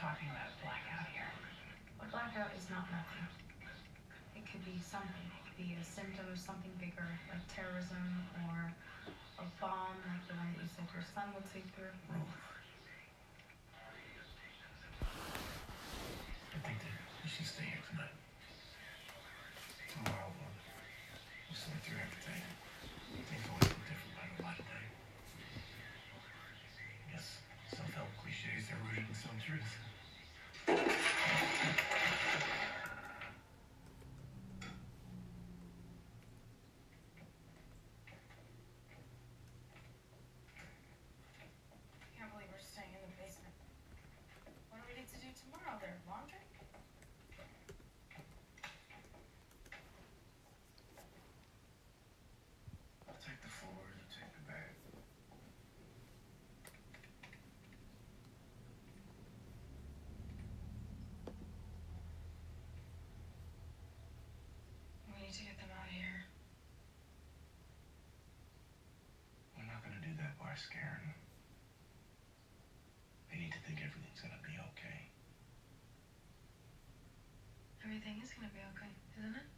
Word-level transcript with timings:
talking 0.00 0.28
about 0.30 0.50
a 0.50 0.56
blackout 0.62 1.06
here. 1.14 1.30
A 2.02 2.06
blackout 2.10 2.50
is 2.58 2.66
not 2.70 2.90
nothing. 2.90 3.26
It 4.34 4.44
could 4.50 4.64
be 4.66 4.76
something. 4.82 5.26
It 5.38 5.42
could 5.46 5.58
be 5.58 5.76
a 5.78 5.84
symptom 5.84 6.26
of 6.30 6.38
something 6.38 6.70
bigger, 6.82 7.06
like 7.30 7.44
terrorism 7.46 8.26
or 8.50 8.74
a 9.38 9.46
bomb, 9.62 9.98
like 10.10 10.24
the 10.26 10.34
one 10.34 10.50
that 10.54 10.62
you 10.62 10.68
said 10.74 10.86
your 10.90 11.06
son 11.14 11.30
would 11.34 11.46
sleep 11.50 11.66
through. 11.78 11.94
I 16.54 16.58
think 16.66 16.78
that 16.82 16.94
you 17.22 17.30
should 17.30 17.46
stay 17.46 17.66
here 17.70 17.82
tonight. 17.90 18.14
Tomorrow 19.94 20.30
we'll 20.34 20.54
we'll 21.46 21.58
sort 21.58 21.78
through 21.86 22.02
everything. 22.02 22.42
Things 23.30 23.46
always 23.46 23.70
look 23.70 23.84
different 23.86 24.14
by 24.18 24.26
the 24.26 24.42
light 24.42 24.58
of 24.58 24.66
day. 24.66 24.86
I 27.06 27.14
guess 27.14 27.38
self-help 27.70 28.10
cliches 28.18 28.70
are 28.74 28.80
rooted 28.90 29.06
in 29.06 29.14
some 29.14 29.38
truth. 29.38 29.62
I 30.66 30.72
can't 42.16 42.30
believe 42.32 42.48
we're 42.50 42.64
staying 42.64 42.90
in 42.94 43.02
the 43.04 43.12
basement. 43.20 43.54
What 44.70 44.80
do 44.80 44.84
we 44.88 44.94
need 44.98 45.08
to 45.12 45.18
do 45.20 45.28
tomorrow 45.36 45.76
there? 45.80 46.00
Laundry? 46.08 46.40
I'll 53.06 53.20
take 53.20 53.40
the 53.42 53.48
floors, 53.52 54.00
I'll 54.00 54.10
take 54.10 54.32
the 54.32 54.44
bed. 54.48 54.72
We 65.08 65.22
need 65.22 65.32
to 65.32 65.44
get 65.44 65.56
them 65.60 65.70
out 65.72 65.86
of 65.88 65.94
here. 65.94 66.24
We're 69.56 69.68
not 69.68 69.82
gonna 69.84 70.00
do 70.02 70.12
them. 70.72 71.14
They 73.30 73.38
need 73.38 73.52
to 73.52 73.58
think 73.66 73.80
everything's 73.84 74.20
gonna 74.20 74.40
be 74.42 74.56
okay. 74.72 75.10
Everything 77.84 78.20
is 78.22 78.30
gonna 78.32 78.52
be 78.54 78.62
okay, 78.72 78.92
isn't 79.18 79.36
it? 79.36 79.53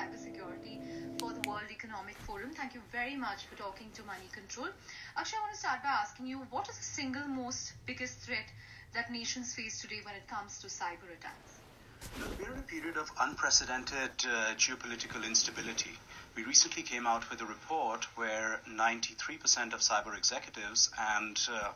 Cybersecurity 0.00 0.80
for 1.20 1.32
the 1.34 1.44
World 1.46 1.68
Economic 1.70 2.16
Forum. 2.24 2.52
Thank 2.56 2.72
you 2.72 2.80
very 2.90 3.16
much 3.16 3.44
for 3.44 3.54
talking 3.56 3.90
to 3.92 4.02
Moneycontrol. 4.02 4.72
Akshay, 5.18 5.36
I 5.36 5.44
want 5.44 5.52
to 5.52 5.60
start 5.60 5.82
by 5.82 5.90
asking 5.90 6.26
you 6.26 6.38
what 6.48 6.68
is 6.70 6.78
the 6.78 6.84
single 6.84 7.28
most 7.28 7.74
biggest 7.84 8.16
threat 8.20 8.48
that 8.94 9.12
nations 9.12 9.54
face 9.54 9.82
today 9.82 10.00
when 10.02 10.14
it 10.14 10.26
comes 10.26 10.58
to 10.60 10.68
cyber 10.68 11.12
attacks? 11.12 11.60
We're 12.38 12.52
in 12.52 12.60
a 12.60 12.62
period 12.62 12.96
of 12.96 13.10
unprecedented 13.20 14.16
uh, 14.24 14.56
geopolitical 14.56 15.22
instability. 15.26 15.92
We 16.36 16.44
recently 16.44 16.82
came 16.82 17.06
out 17.06 17.28
with 17.28 17.40
a 17.40 17.44
report 17.44 18.04
where 18.16 18.60
93% 18.68 19.74
of 19.74 19.80
cyber 19.80 20.16
executives 20.16 20.88
and 20.98 21.38
uh, 21.52 21.72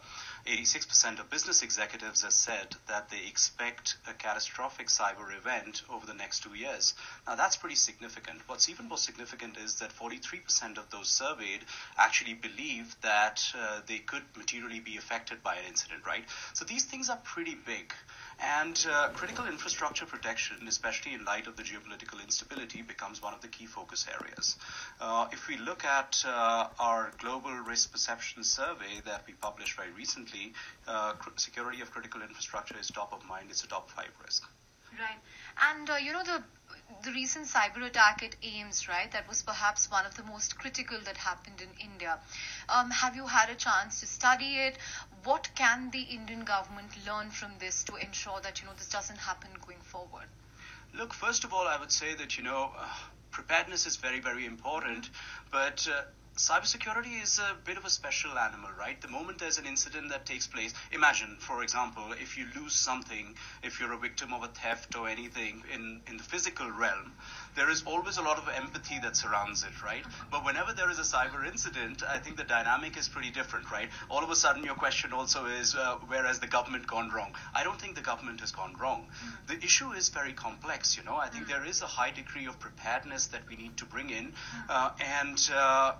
86% 0.46 1.20
of 1.20 1.28
business 1.28 1.62
executives 1.62 2.22
have 2.22 2.32
said 2.32 2.76
that 2.86 3.08
they 3.10 3.26
expect 3.26 3.96
a 4.08 4.12
catastrophic 4.12 4.88
cyber 4.88 5.36
event 5.36 5.82
over 5.90 6.06
the 6.06 6.14
next 6.14 6.42
two 6.42 6.54
years. 6.54 6.94
Now, 7.26 7.34
that's 7.34 7.56
pretty 7.56 7.76
significant. 7.76 8.42
What's 8.46 8.68
even 8.68 8.88
more 8.88 8.98
significant 8.98 9.56
is 9.56 9.76
that 9.80 9.90
43% 9.90 10.78
of 10.78 10.88
those 10.90 11.08
surveyed 11.08 11.64
actually 11.98 12.34
believe 12.34 12.94
that 13.02 13.42
uh, 13.58 13.80
they 13.86 13.98
could 13.98 14.22
materially 14.36 14.80
be 14.80 14.96
affected 14.98 15.42
by 15.42 15.56
an 15.56 15.64
incident, 15.66 16.06
right? 16.06 16.24
So 16.52 16.64
these 16.64 16.84
things 16.84 17.10
are 17.10 17.18
pretty 17.24 17.56
big. 17.66 17.92
And 18.40 18.84
uh, 18.90 19.08
critical 19.14 19.46
infrastructure 19.46 20.06
protection, 20.06 20.56
especially 20.68 21.14
in 21.14 21.24
light 21.24 21.46
of 21.46 21.56
the 21.56 21.62
geopolitical 21.62 22.22
instability, 22.22 22.82
becomes 22.82 23.22
one 23.22 23.32
of 23.32 23.40
the 23.40 23.48
key 23.48 23.66
focus 23.66 24.06
areas. 24.20 24.53
Uh, 25.00 25.26
if 25.32 25.48
we 25.48 25.56
look 25.56 25.84
at 25.84 26.24
uh, 26.26 26.68
our 26.78 27.12
global 27.18 27.52
risk 27.52 27.92
perception 27.92 28.44
survey 28.44 29.00
that 29.04 29.22
we 29.26 29.34
published 29.34 29.76
very 29.76 29.90
recently, 29.92 30.52
uh, 30.86 31.14
security 31.36 31.80
of 31.80 31.90
critical 31.90 32.22
infrastructure 32.22 32.76
is 32.78 32.88
top 32.88 33.12
of 33.12 33.24
mind. 33.26 33.46
It's 33.50 33.64
a 33.64 33.68
top 33.68 33.90
five 33.90 34.10
risk. 34.24 34.44
Right. 34.98 35.18
And 35.70 35.90
uh, 35.90 35.96
you 35.96 36.12
know 36.12 36.22
the 36.22 36.42
the 37.02 37.10
recent 37.12 37.46
cyber 37.46 37.84
attack 37.84 38.22
at 38.22 38.40
AIIMS, 38.40 38.88
right? 38.88 39.10
That 39.10 39.28
was 39.28 39.42
perhaps 39.42 39.90
one 39.90 40.06
of 40.06 40.16
the 40.16 40.22
most 40.22 40.58
critical 40.58 40.98
that 41.04 41.16
happened 41.16 41.60
in 41.60 41.68
India. 41.84 42.18
Um, 42.68 42.90
have 42.90 43.16
you 43.16 43.26
had 43.26 43.50
a 43.50 43.54
chance 43.54 44.00
to 44.00 44.06
study 44.06 44.56
it? 44.56 44.78
What 45.24 45.50
can 45.54 45.90
the 45.90 46.02
Indian 46.02 46.44
government 46.44 46.90
learn 47.06 47.30
from 47.30 47.52
this 47.58 47.82
to 47.84 47.96
ensure 47.96 48.40
that 48.42 48.60
you 48.60 48.66
know 48.66 48.74
this 48.74 48.88
doesn't 48.88 49.18
happen 49.18 49.50
going 49.66 49.80
forward? 49.80 50.28
Look, 50.96 51.12
first 51.12 51.42
of 51.42 51.52
all, 51.52 51.66
I 51.66 51.76
would 51.78 51.90
say 51.90 52.14
that, 52.14 52.38
you 52.38 52.44
know, 52.44 52.70
uh, 52.78 52.88
preparedness 53.34 53.84
is 53.84 53.96
very, 53.96 54.20
very 54.20 54.46
important, 54.46 55.10
but 55.50 55.86
uh, 55.90 56.02
cybersecurity 56.38 57.20
is 57.20 57.40
a 57.40 57.56
bit 57.64 57.76
of 57.76 57.84
a 57.84 57.90
special 57.90 58.38
animal, 58.38 58.70
right? 58.78 59.00
The 59.00 59.08
moment 59.08 59.38
there's 59.38 59.58
an 59.58 59.66
incident 59.66 60.08
that 60.10 60.24
takes 60.24 60.46
place, 60.46 60.72
imagine, 60.92 61.36
for 61.40 61.62
example, 61.64 62.12
if 62.12 62.38
you 62.38 62.46
lose 62.54 62.74
something, 62.74 63.34
if 63.62 63.80
you're 63.80 63.92
a 63.92 63.98
victim 63.98 64.32
of 64.32 64.44
a 64.44 64.48
theft 64.48 64.96
or 64.96 65.08
anything 65.08 65.64
in, 65.74 66.00
in 66.06 66.16
the 66.16 66.22
physical 66.22 66.70
realm, 66.70 67.12
there 67.56 67.70
is 67.70 67.82
always 67.86 68.16
a 68.16 68.22
lot 68.22 68.38
of 68.38 68.48
empathy 68.48 68.98
that 69.00 69.16
surrounds 69.16 69.62
it, 69.62 69.82
right? 69.82 70.04
But 70.30 70.44
whenever 70.44 70.72
there 70.72 70.90
is 70.90 70.98
a 70.98 71.02
cyber 71.02 71.46
incident, 71.46 72.02
I 72.08 72.18
think 72.18 72.36
the 72.36 72.44
dynamic 72.44 72.96
is 72.96 73.08
pretty 73.08 73.30
different, 73.30 73.70
right? 73.70 73.88
All 74.10 74.22
of 74.22 74.30
a 74.30 74.36
sudden, 74.36 74.64
your 74.64 74.74
question 74.74 75.12
also 75.12 75.46
is, 75.46 75.74
uh, 75.74 75.96
where 76.06 76.24
has 76.24 76.38
the 76.38 76.46
government 76.46 76.86
gone 76.86 77.10
wrong? 77.10 77.34
I 77.54 77.64
don't 77.64 77.80
think 77.80 77.94
the 77.94 78.02
government 78.02 78.40
has 78.40 78.50
gone 78.50 78.74
wrong. 78.80 79.06
The 79.46 79.56
issue 79.56 79.92
is 79.92 80.08
very 80.08 80.32
complex, 80.32 80.96
you 80.96 81.04
know. 81.04 81.16
I 81.16 81.28
think 81.28 81.46
there 81.48 81.64
is 81.64 81.82
a 81.82 81.86
high 81.86 82.10
degree 82.10 82.46
of 82.46 82.58
preparedness 82.58 83.26
that 83.28 83.42
we 83.48 83.56
need 83.56 83.76
to 83.78 83.84
bring 83.84 84.10
in, 84.10 84.32
uh, 84.68 84.90
and 85.00 85.38
uh, 85.54 85.92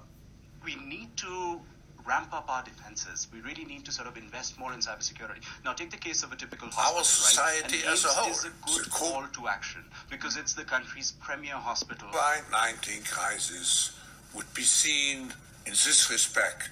we 0.65 0.77
need 0.77 1.17
to 1.19 1.61
ramp 2.07 2.29
up 2.33 2.45
our 2.49 2.63
defenses. 2.63 3.29
We 3.33 3.41
really 3.41 3.65
need 3.65 3.85
to 3.87 3.93
sort 3.93 4.09
of 4.09 4.17
invest 4.17 4.59
more 4.59 4.73
in 4.73 4.81
cybersecurity. 4.81 5.43
Now, 5.65 5.73
take 5.73 5.91
the 5.91 5.97
case 5.97 6.23
of 6.23 6.33
a 6.33 6.37
typical 6.37 6.69
hospital. 6.71 7.05
society 7.05 7.77
right? 7.79 7.85
And 7.85 7.93
as 7.93 8.05
a 8.05 8.09
AIIMS 8.09 8.15
whole, 8.15 8.31
is 8.31 8.45
a 8.45 8.49
good 8.67 8.85
the 8.85 8.91
co- 8.91 9.11
call 9.11 9.27
to 9.27 9.49
action 9.49 9.85
because 10.11 10.37
it's 10.37 10.55
the 10.55 10.65
country's 10.65 11.13
premier 11.13 11.55
hospital. 11.55 12.09
COVID-19 12.09 13.11
crisis 13.11 13.99
would 14.35 14.53
be 14.55 14.63
seen 14.63 15.33
in 15.67 15.73
this 15.73 16.11
respect 16.11 16.71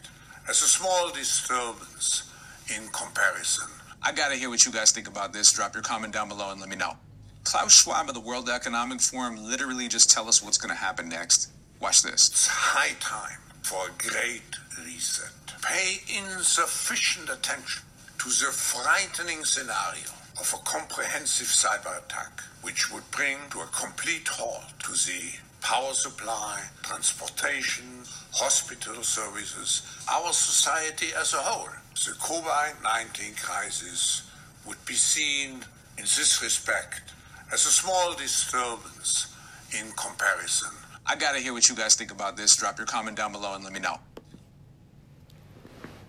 as 0.49 0.63
a 0.63 0.69
small 0.69 1.11
disturbance 1.11 2.31
in 2.75 2.89
comparison. 2.89 3.69
I 4.03 4.13
gotta 4.13 4.35
hear 4.35 4.51
what 4.51 4.67
you 4.67 4.73
guys 4.73 4.91
think 4.91 5.09
about 5.09 5.33
this. 5.33 5.53
Drop 5.53 5.75
your 5.75 5.83
comment 5.83 6.13
down 6.13 6.29
below 6.29 6.51
and 6.51 6.61
let 6.61 6.69
me 6.69 6.77
know. 6.77 6.97
Klaus 7.45 7.73
Schwab 7.73 8.09
of 8.09 8.15
the 8.15 8.21
World 8.21 8.49
Economic 8.49 9.01
Forum 9.01 9.37
literally 9.37 9.89
just 9.89 10.11
tell 10.11 10.29
us 10.29 10.43
what's 10.43 10.59
gonna 10.59 10.75
happen 10.75 11.09
next. 11.09 11.51
Watch 11.81 12.03
this. 12.03 12.29
It's 12.29 12.47
high 12.47 12.95
time 13.01 13.39
for 13.63 13.87
a 13.87 14.11
great 14.11 14.57
reset. 14.85 15.33
Pay 15.63 16.01
insufficient 16.09 17.31
attention 17.31 17.83
to 18.19 18.29
the 18.29 18.53
frightening 18.53 19.45
scenario 19.45 20.11
of 20.41 20.53
a 20.55 20.65
comprehensive 20.65 21.47
cyber 21.47 22.05
attack, 22.05 22.41
which 22.63 22.93
would 22.93 23.09
bring 23.11 23.39
to 23.51 23.61
a 23.61 23.67
complete 23.67 24.29
halt 24.29 24.65
to 24.81 24.93
the 24.93 25.33
power 25.63 25.93
supply, 25.93 26.61
transportation, 26.83 27.85
hospital 28.33 29.03
services, 29.03 29.83
our 30.11 30.33
society 30.33 31.09
as 31.19 31.35
a 31.35 31.39
whole. 31.39 31.69
The 31.95 32.13
COVID 32.13 32.83
19 32.83 33.35
crisis 33.37 34.29
would 34.67 34.85
be 34.87 34.95
seen 34.95 35.65
in 35.99 36.05
this 36.05 36.41
respect 36.43 37.13
as 37.53 37.67
a 37.67 37.71
small 37.71 38.15
disturbance 38.15 39.35
in 39.79 39.93
comparison. 39.93 40.73
I 41.05 41.17
gotta 41.17 41.41
hear 41.41 41.53
what 41.53 41.69
you 41.69 41.75
guys 41.75 41.95
think 41.95 42.13
about 42.13 42.37
this. 42.37 42.55
Drop 42.57 42.79
your 42.79 42.87
comment 42.87 43.17
down 43.17 43.33
below 43.33 43.55
and 43.55 43.65
let 43.65 43.73
me 43.73 43.81
know. 43.81 43.99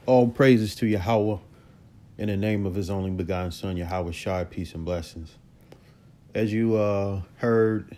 All 0.06 0.28
praises 0.28 0.75
to 0.75 0.86
Yahweh 0.86 1.38
in 2.18 2.28
the 2.28 2.38
name 2.38 2.66
of 2.66 2.75
his 2.75 2.90
only 2.90 3.10
begotten 3.10 3.51
son, 3.51 3.75
Yahweh 3.75 4.12
Shai, 4.12 4.44
peace 4.44 4.74
and 4.75 4.86
blessings. 4.86 5.38
As 6.36 6.54
you 6.54 6.75
uh, 6.75 7.22
heard 7.38 7.98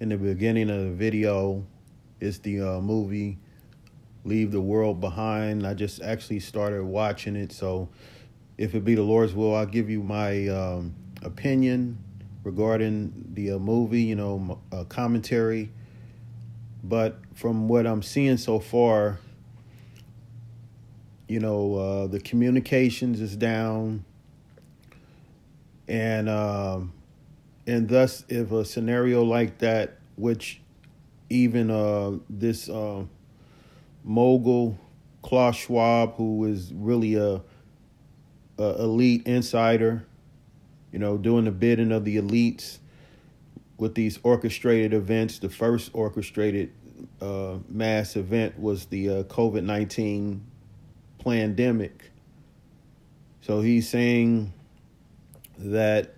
in 0.00 0.10
the 0.10 0.16
beginning 0.16 0.68
of 0.68 0.80
the 0.84 0.90
video, 0.90 1.64
it's 2.20 2.38
the 2.38 2.60
uh, 2.60 2.80
movie 2.80 3.38
Leave 4.24 4.52
the 4.52 4.60
World 4.60 5.00
Behind. 5.00 5.66
I 5.66 5.74
just 5.74 6.02
actually 6.02 6.40
started 6.40 6.84
watching 6.84 7.36
it, 7.36 7.52
so 7.52 7.88
if 8.58 8.74
it 8.74 8.84
be 8.84 8.94
the 8.94 9.02
Lord's 9.02 9.34
will, 9.34 9.54
I'll 9.54 9.66
give 9.66 9.88
you 9.88 10.02
my 10.02 10.48
um, 10.48 10.94
opinion 11.22 11.98
regarding 12.44 13.30
the 13.34 13.52
uh, 13.52 13.58
movie, 13.58 14.02
you 14.02 14.14
know, 14.14 14.60
uh, 14.72 14.84
commentary. 14.84 15.70
But 16.82 17.18
from 17.34 17.68
what 17.68 17.86
I'm 17.86 18.02
seeing 18.02 18.36
so 18.36 18.58
far, 18.58 19.18
you 21.28 21.40
know, 21.40 21.74
uh, 21.74 22.06
the 22.08 22.20
communications 22.20 23.20
is 23.20 23.36
down, 23.36 24.04
and 25.86 26.28
um, 26.28 26.92
and 27.66 27.88
thus, 27.88 28.24
if 28.28 28.50
a 28.50 28.64
scenario 28.64 29.22
like 29.22 29.58
that, 29.58 29.98
which 30.16 30.60
even 31.30 31.70
uh, 31.70 32.18
this 32.28 32.68
uh, 32.68 33.04
mogul 34.04 34.78
Klaus 35.22 35.56
Schwab, 35.56 36.16
who 36.16 36.44
is 36.44 36.72
really 36.74 37.14
a, 37.14 37.40
a 38.58 38.82
elite 38.82 39.26
insider, 39.26 40.04
you 40.92 40.98
know, 40.98 41.16
doing 41.16 41.44
the 41.44 41.52
bidding 41.52 41.92
of 41.92 42.04
the 42.04 42.16
elites 42.16 42.78
with 43.82 43.96
these 43.96 44.20
orchestrated 44.22 44.94
events. 44.94 45.40
The 45.40 45.48
first 45.48 45.90
orchestrated 45.92 46.70
uh, 47.20 47.58
mass 47.68 48.14
event 48.14 48.56
was 48.56 48.86
the 48.86 49.08
uh, 49.08 49.22
COVID 49.24 49.64
19 49.64 50.40
pandemic. 51.18 52.12
So 53.40 53.60
he's 53.60 53.88
saying 53.88 54.52
that 55.58 56.14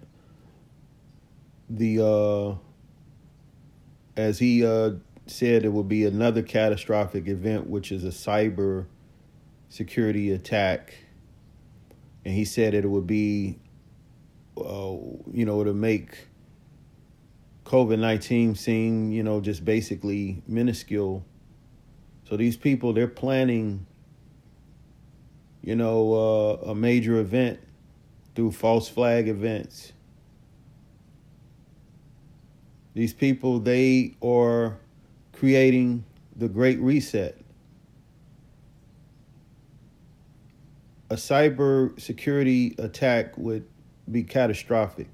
the, 1.71 2.05
uh, 2.05 2.57
as 4.15 4.39
he 4.39 4.67
uh, 4.67 4.91
said, 5.27 5.65
it 5.65 5.71
will 5.71 5.85
be 5.85 6.05
another 6.05 6.43
catastrophic 6.43 7.29
event, 7.29 7.67
which 7.67 7.91
is 7.91 8.05
a 8.05 8.09
cyber 8.09 8.85
security 9.71 10.33
attack. 10.33 10.93
And 12.27 12.35
he 12.35 12.45
said 12.45 12.75
it 12.75 12.91
would 12.91 13.07
be 13.07 13.59
uh, 14.59 14.97
you 15.33 15.47
know, 15.47 15.65
to 15.65 15.73
make 15.73 16.29
COVID 17.65 17.99
19 17.99 18.55
seem, 18.55 19.11
you 19.11 19.23
know, 19.23 19.41
just 19.41 19.65
basically 19.65 20.43
minuscule. 20.47 21.25
So 22.29 22.37
these 22.37 22.57
people, 22.57 22.93
they're 22.93 23.09
planning, 23.09 23.87
you 25.63 25.75
know, 25.75 26.13
uh, 26.65 26.71
a 26.71 26.75
major 26.75 27.19
event 27.19 27.61
through 28.35 28.53
false 28.53 28.89
flag 28.89 29.29
events. 29.29 29.93
These 32.95 33.13
people, 33.13 33.59
they 33.59 34.15
are 34.23 34.79
creating 35.33 36.05
the 36.37 36.49
Great 36.49 36.79
Reset. 36.81 37.39
A 41.11 41.17
cyber 41.17 41.99
security 42.01 42.75
attack 42.79 43.37
would 43.37 43.67
be 44.11 44.23
catastrophic. 44.23 45.14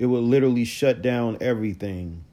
It 0.00 0.06
would 0.06 0.22
literally 0.22 0.64
shut 0.64 1.02
down 1.02 1.36
everything. 1.42 2.24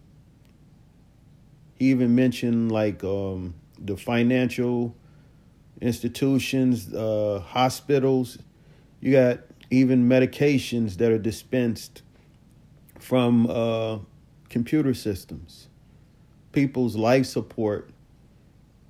He 1.76 1.92
even 1.92 2.16
mentioned 2.16 2.72
like 2.72 3.04
um, 3.04 3.56
the 3.78 3.98
financial 3.98 4.96
institutions, 5.82 6.94
uh, 6.94 7.44
hospitals. 7.46 8.38
You 9.02 9.12
got 9.12 9.40
even 9.70 10.08
medications 10.08 10.96
that 11.00 11.12
are 11.12 11.18
dispensed 11.18 12.04
from 13.00 13.48
uh, 13.50 14.00
computer 14.48 14.94
systems. 14.94 15.68
People's 16.54 16.96
life 16.96 17.26
support 17.26 17.90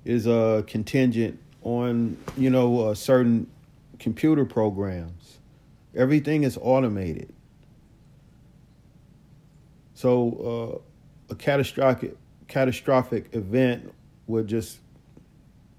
is 0.04 0.28
uh, 0.28 0.62
contingent 0.68 1.40
on 1.62 2.16
you 2.36 2.48
know 2.48 2.78
uh, 2.82 2.94
certain 2.94 3.50
computer 3.98 4.44
programs. 4.44 5.38
Everything 5.96 6.44
is 6.44 6.56
automated. 6.62 7.34
So 9.98 10.82
uh, 11.28 11.32
a 11.32 11.34
catastrophic 11.34 12.16
catastrophic 12.46 13.34
event 13.34 13.92
would 14.28 14.46
just 14.46 14.78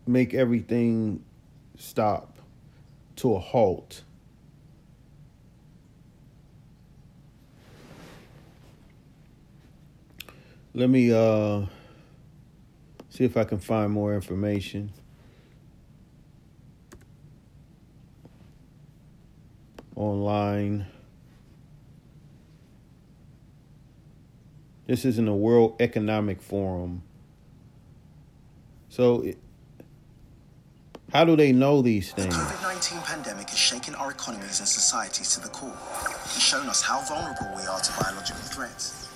make 0.05 0.33
everything 0.33 1.23
stop 1.77 2.37
to 3.15 3.35
a 3.35 3.39
halt. 3.39 4.03
Let 10.73 10.89
me 10.89 11.13
uh, 11.13 11.67
see 13.07 13.23
if 13.23 13.37
I 13.37 13.45
can 13.45 13.59
find 13.59 13.89
more 13.89 14.13
information. 14.13 14.91
online. 19.95 20.85
This 24.89 25.05
is 25.05 25.19
in 25.19 25.25
the 25.25 25.35
World 25.35 25.75
Economic 25.79 26.41
Forum. 26.41 27.03
So, 28.89 29.21
it, 29.21 29.37
how 31.13 31.25
do 31.25 31.35
they 31.35 31.51
know 31.51 31.83
these 31.83 32.11
things? 32.11 32.35
The 32.35 32.41
COVID 32.41 32.63
19 32.63 33.01
pandemic 33.01 33.51
has 33.51 33.59
shaken 33.59 33.93
our 33.93 34.09
economies 34.09 34.57
and 34.57 34.67
societies 34.67 35.35
to 35.35 35.41
the 35.41 35.49
core. 35.49 35.77
It's 36.23 36.41
shown 36.41 36.67
us 36.67 36.81
how 36.81 37.01
vulnerable 37.01 37.55
we 37.55 37.67
are 37.67 37.79
to 37.79 38.03
biological 38.03 38.41
threats. 38.41 39.07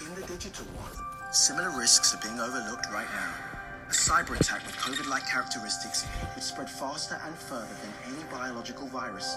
In 0.00 0.14
the 0.14 0.26
digital 0.26 0.64
world, 0.78 0.96
similar 1.32 1.68
risks 1.78 2.14
are 2.14 2.22
being 2.22 2.40
overlooked 2.40 2.86
right 2.90 3.08
now. 3.12 3.34
A 3.90 3.92
cyber 3.92 4.40
attack 4.40 4.64
with 4.64 4.76
COVID 4.76 5.06
like 5.10 5.28
characteristics 5.28 6.06
would 6.34 6.42
spread 6.42 6.70
faster 6.70 7.20
and 7.26 7.36
further 7.36 7.76
than 7.82 8.14
any 8.14 8.24
biological 8.32 8.86
virus 8.86 9.36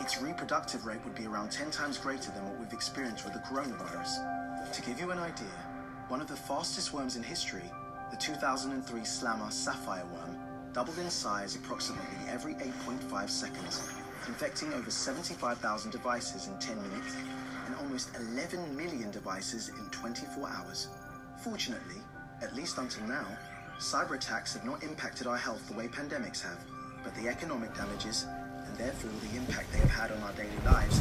its 0.00 0.20
reproductive 0.20 0.84
rate 0.86 1.02
would 1.04 1.14
be 1.14 1.26
around 1.26 1.50
10 1.50 1.70
times 1.70 1.98
greater 1.98 2.30
than 2.30 2.44
what 2.44 2.58
we've 2.58 2.72
experienced 2.72 3.24
with 3.24 3.32
the 3.32 3.40
coronavirus. 3.40 4.35
To 4.72 4.82
give 4.82 5.00
you 5.00 5.10
an 5.10 5.18
idea, 5.18 5.46
one 6.08 6.20
of 6.20 6.28
the 6.28 6.36
fastest 6.36 6.92
worms 6.92 7.16
in 7.16 7.22
history, 7.22 7.62
the 8.10 8.16
2003 8.16 9.04
Slammer 9.04 9.50
Sapphire 9.50 10.04
worm, 10.12 10.36
doubled 10.72 10.98
in 10.98 11.10
size 11.10 11.56
approximately 11.56 12.16
every 12.28 12.54
8.5 12.54 13.30
seconds, 13.30 13.90
infecting 14.26 14.72
over 14.74 14.90
75,000 14.90 15.90
devices 15.90 16.48
in 16.48 16.58
10 16.58 16.76
minutes 16.82 17.16
and 17.66 17.74
almost 17.76 18.10
11 18.16 18.76
million 18.76 19.10
devices 19.10 19.70
in 19.70 19.90
24 19.90 20.48
hours. 20.48 20.88
Fortunately, 21.42 21.96
at 22.42 22.54
least 22.54 22.78
until 22.78 23.06
now, 23.06 23.26
cyber 23.78 24.16
attacks 24.16 24.54
have 24.54 24.64
not 24.64 24.82
impacted 24.82 25.26
our 25.26 25.38
health 25.38 25.66
the 25.68 25.74
way 25.74 25.88
pandemics 25.88 26.42
have, 26.42 26.58
but 27.02 27.14
the 27.14 27.28
economic 27.28 27.74
damages 27.74 28.26
and 28.66 28.76
therefore 28.76 29.10
the 29.30 29.36
impact 29.36 29.72
they 29.72 29.78
have 29.78 29.90
had 29.90 30.12
on 30.12 30.22
our 30.22 30.32
daily 30.32 30.50
lives, 30.64 31.00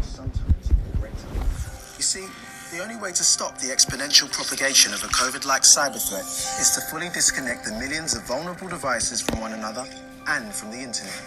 sometimes 0.00 0.72
greater. 1.00 1.73
See, 2.04 2.28
the 2.70 2.82
only 2.82 2.96
way 2.96 3.12
to 3.12 3.24
stop 3.24 3.56
the 3.56 3.68
exponential 3.68 4.30
propagation 4.30 4.92
of 4.92 5.02
a 5.02 5.06
COVID 5.06 5.46
like 5.46 5.62
cyber 5.62 5.96
threat 5.96 6.28
is 6.60 6.74
to 6.74 6.82
fully 6.82 7.08
disconnect 7.08 7.64
the 7.64 7.72
millions 7.72 8.14
of 8.14 8.22
vulnerable 8.24 8.68
devices 8.68 9.22
from 9.22 9.40
one 9.40 9.54
another 9.54 9.86
and 10.28 10.52
from 10.52 10.70
the 10.70 10.76
internet. 10.76 11.18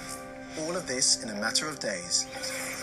All 0.59 0.75
of 0.77 0.85
this 0.85 1.23
in 1.23 1.29
a 1.29 1.41
matter 1.41 1.67
of 1.67 1.79
days. 1.79 2.27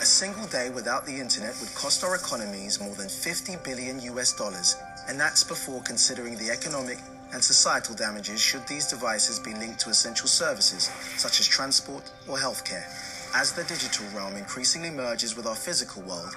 A 0.02 0.04
single 0.04 0.44
day 0.48 0.70
without 0.70 1.06
the 1.06 1.14
internet 1.14 1.54
would 1.60 1.72
cost 1.76 2.02
our 2.02 2.16
economies 2.16 2.80
more 2.80 2.96
than 2.96 3.08
50 3.08 3.58
billion 3.62 4.00
US 4.00 4.32
dollars, 4.32 4.76
and 5.08 5.18
that's 5.18 5.44
before 5.44 5.80
considering 5.82 6.36
the 6.36 6.50
economic 6.50 6.98
and 7.32 7.42
societal 7.42 7.94
damages 7.94 8.40
should 8.40 8.66
these 8.66 8.88
devices 8.88 9.38
be 9.38 9.54
linked 9.54 9.78
to 9.80 9.90
essential 9.90 10.26
services 10.26 10.90
such 11.16 11.38
as 11.38 11.46
transport 11.46 12.10
or 12.26 12.38
healthcare. 12.38 12.84
As 13.36 13.52
the 13.52 13.62
digital 13.64 14.06
realm 14.14 14.36
increasingly 14.36 14.90
merges 14.90 15.36
with 15.36 15.46
our 15.46 15.56
physical 15.56 16.02
world, 16.02 16.34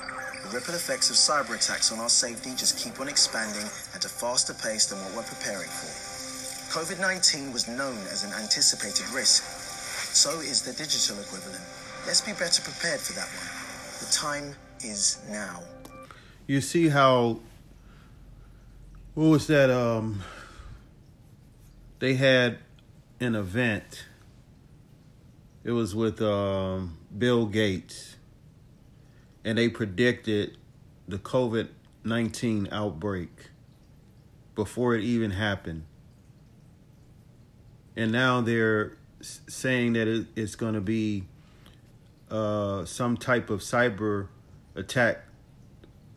the 0.47 0.55
ripple 0.55 0.75
effects 0.75 1.09
of 1.09 1.15
cyber 1.15 1.55
attacks 1.55 1.91
on 1.91 1.99
our 1.99 2.09
safety 2.09 2.51
just 2.55 2.77
keep 2.77 2.99
on 2.99 3.09
expanding 3.09 3.65
at 3.93 4.05
a 4.05 4.09
faster 4.09 4.53
pace 4.53 4.85
than 4.85 4.97
what 4.99 5.15
we're 5.15 5.23
preparing 5.23 5.67
for. 5.67 6.79
COVID 6.79 6.99
19 6.99 7.51
was 7.51 7.67
known 7.67 7.97
as 8.11 8.23
an 8.23 8.31
anticipated 8.33 9.05
risk. 9.13 9.43
So 10.13 10.39
is 10.39 10.61
the 10.61 10.73
digital 10.73 11.19
equivalent. 11.19 11.63
Let's 12.05 12.21
be 12.21 12.31
better 12.33 12.61
prepared 12.61 12.99
for 12.99 13.13
that 13.13 13.27
one. 13.27 13.47
The 13.99 14.11
time 14.13 14.55
is 14.81 15.21
now. 15.29 15.61
You 16.47 16.61
see 16.61 16.87
how 16.87 17.39
what 19.15 19.27
was 19.27 19.47
that 19.47 19.69
um 19.69 20.23
they 21.99 22.13
had 22.13 22.59
an 23.19 23.35
event. 23.35 24.05
It 25.63 25.71
was 25.71 25.95
with 25.95 26.21
um, 26.21 26.97
Bill 27.17 27.47
Gates, 27.47 28.16
and 29.43 29.57
they 29.57 29.69
predicted 29.69 30.57
the 31.07 31.17
COVID 31.17 31.69
19 32.03 32.69
outbreak 32.71 33.49
before 34.55 34.95
it 34.95 35.03
even 35.03 35.31
happened. 35.31 35.83
And 37.95 38.11
now 38.11 38.41
they're 38.41 38.97
saying 39.21 39.93
that 39.93 40.27
it's 40.35 40.55
going 40.55 40.73
to 40.75 40.81
be 40.81 41.25
uh, 42.29 42.85
some 42.85 43.17
type 43.17 43.49
of 43.49 43.61
cyber 43.61 44.27
attack 44.75 45.23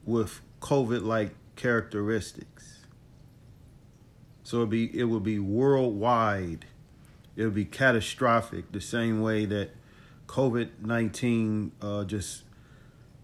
with 0.04 0.40
COVID 0.60 1.02
like 1.02 1.34
characteristics. 1.56 2.84
So 4.42 4.58
it'd 4.58 4.70
be 4.70 4.98
it 4.98 5.04
would 5.04 5.22
be 5.22 5.38
worldwide. 5.38 6.66
It 7.36 7.44
would 7.44 7.54
be 7.54 7.64
catastrophic, 7.64 8.72
the 8.72 8.80
same 8.80 9.22
way 9.22 9.46
that 9.46 9.70
COVID 10.26 10.80
19 10.82 11.72
uh, 11.80 12.04
just 12.04 12.42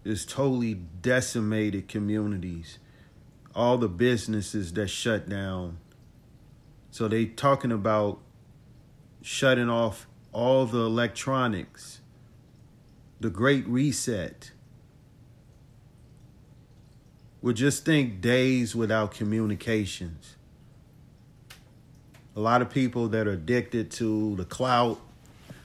is 0.07 0.25
totally 0.25 0.75
decimated 0.75 1.89
communities. 1.89 2.79
All 3.55 3.79
the 3.79 3.89
businesses 3.89 4.73
that 4.75 4.89
shut 4.89 5.29
down. 5.29 5.79
So 6.91 7.09
they 7.09 7.27
talking 7.27 7.73
about 7.73 8.21
shutting 9.23 9.69
off 9.69 10.07
all 10.33 10.67
the 10.67 10.79
electronics, 10.79 12.01
the 13.21 13.31
Great 13.31 13.67
Reset. 13.67 14.53
Would 17.43 17.57
just 17.57 17.85
think 17.85 18.21
days 18.21 18.75
without 18.75 19.13
communications. 19.13 20.37
A 22.35 22.41
lot 22.41 22.61
of 22.61 22.71
people 22.71 23.09
that 23.09 23.27
are 23.27 23.33
addicted 23.33 23.91
to 23.93 24.37
the 24.37 24.45
clout, 24.45 25.01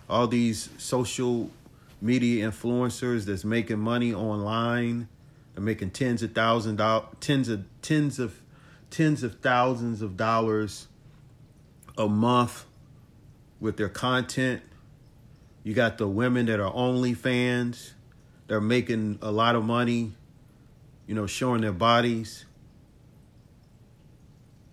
all 0.10 0.28
these 0.28 0.70
social 0.78 1.50
media 2.02 2.50
influencers 2.50 3.26
that's 3.26 3.46
making 3.46 3.80
money 3.80 4.14
online, 4.14 5.08
they're 5.54 5.64
making 5.64 5.92
tens 5.92 6.24
of 6.24 6.34
thousands 6.34 6.78
dollars, 6.78 7.08
tens 7.20 7.48
of 7.50 7.66
tens 7.82 8.20
of 8.20 8.42
tens 8.90 9.24
of 9.24 9.40
thousands 9.40 10.02
of 10.02 10.18
dollars 10.18 10.88
a 11.98 12.08
month 12.08 12.66
with 13.60 13.78
their 13.78 13.90
content. 13.90 14.62
You 15.64 15.74
got 15.74 15.98
the 15.98 16.08
women 16.08 16.48
that 16.48 16.60
are 16.60 16.72
OnlyFans. 16.72 17.92
They're 18.48 18.60
making 18.60 19.20
a 19.22 19.32
lot 19.32 19.56
of 19.56 19.64
money, 19.64 20.14
you 21.08 21.16
know, 21.16 21.28
showing 21.28 21.62
their 21.62 21.72
bodies. 21.72 22.46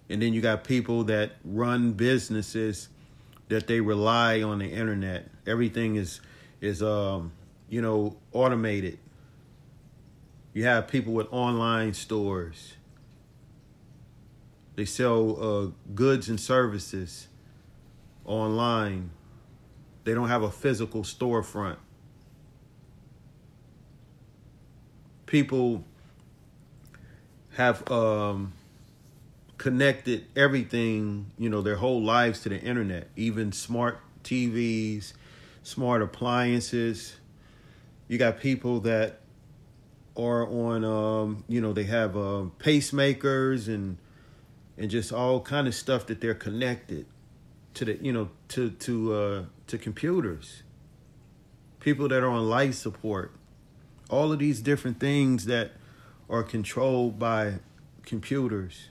And 0.08 0.22
then 0.22 0.32
you 0.32 0.40
got 0.40 0.64
people 0.64 1.04
that 1.04 1.32
run 1.44 1.92
businesses 1.92 2.88
that 3.48 3.66
they 3.66 3.80
rely 3.80 4.42
on 4.42 4.58
the 4.58 4.66
internet. 4.66 5.28
Everything 5.46 5.96
is 5.96 6.20
is 6.60 6.82
um, 6.82 7.32
you 7.68 7.82
know, 7.82 8.16
automated. 8.32 8.98
You 10.52 10.64
have 10.64 10.88
people 10.88 11.12
with 11.12 11.28
online 11.30 11.94
stores. 11.94 12.74
They 14.76 14.84
sell 14.84 15.42
uh, 15.42 15.70
goods 15.94 16.28
and 16.28 16.40
services 16.40 17.28
online. 18.24 19.10
They 20.04 20.14
don't 20.14 20.28
have 20.28 20.42
a 20.42 20.50
physical 20.50 21.02
storefront. 21.02 21.76
People 25.26 25.84
have 27.56 27.88
um, 27.90 28.52
connected 29.58 30.24
everything, 30.34 31.30
you 31.38 31.50
know, 31.50 31.60
their 31.60 31.76
whole 31.76 32.02
lives 32.02 32.40
to 32.42 32.48
the 32.48 32.58
internet, 32.58 33.08
even 33.16 33.52
smart 33.52 34.00
TVs, 34.24 35.12
smart 35.68 36.02
appliances. 36.02 37.16
You 38.08 38.18
got 38.18 38.40
people 38.40 38.80
that 38.80 39.20
are 40.16 40.46
on, 40.46 40.84
um, 40.84 41.44
you 41.48 41.60
know, 41.60 41.72
they 41.72 41.84
have 41.84 42.16
uh, 42.16 42.46
pacemakers 42.58 43.68
and 43.68 43.98
and 44.76 44.90
just 44.90 45.12
all 45.12 45.40
kind 45.40 45.66
of 45.66 45.74
stuff 45.74 46.06
that 46.06 46.20
they're 46.20 46.34
connected 46.34 47.04
to 47.74 47.84
the, 47.84 47.98
you 48.00 48.12
know, 48.12 48.30
to 48.48 48.70
to 48.70 49.14
uh, 49.14 49.44
to 49.66 49.78
computers. 49.78 50.62
People 51.80 52.08
that 52.08 52.22
are 52.22 52.28
on 52.28 52.48
life 52.48 52.74
support, 52.74 53.32
all 54.10 54.32
of 54.32 54.38
these 54.38 54.60
different 54.60 54.98
things 54.98 55.44
that 55.46 55.72
are 56.28 56.42
controlled 56.42 57.18
by 57.18 57.54
computers 58.04 58.88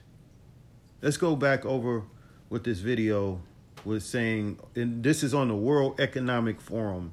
let's 1.02 1.16
go 1.16 1.36
back 1.36 1.64
over 1.64 2.02
what 2.48 2.64
this 2.64 2.80
video 2.80 3.40
was 3.88 4.04
saying 4.04 4.58
and 4.76 5.02
this 5.02 5.22
is 5.22 5.32
on 5.32 5.48
the 5.48 5.56
world 5.56 5.98
economic 5.98 6.60
forum 6.60 7.12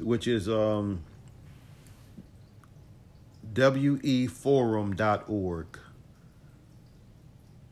which 0.00 0.28
is 0.28 0.48
um 0.48 1.02
weforum.org 3.52 5.78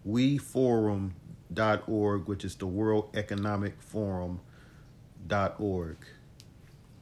weforum.org 0.07 2.29
which 2.29 2.45
is 2.45 2.57
the 2.57 2.67
world 2.67 3.09
economic 3.15 3.81
forum.org 3.81 4.43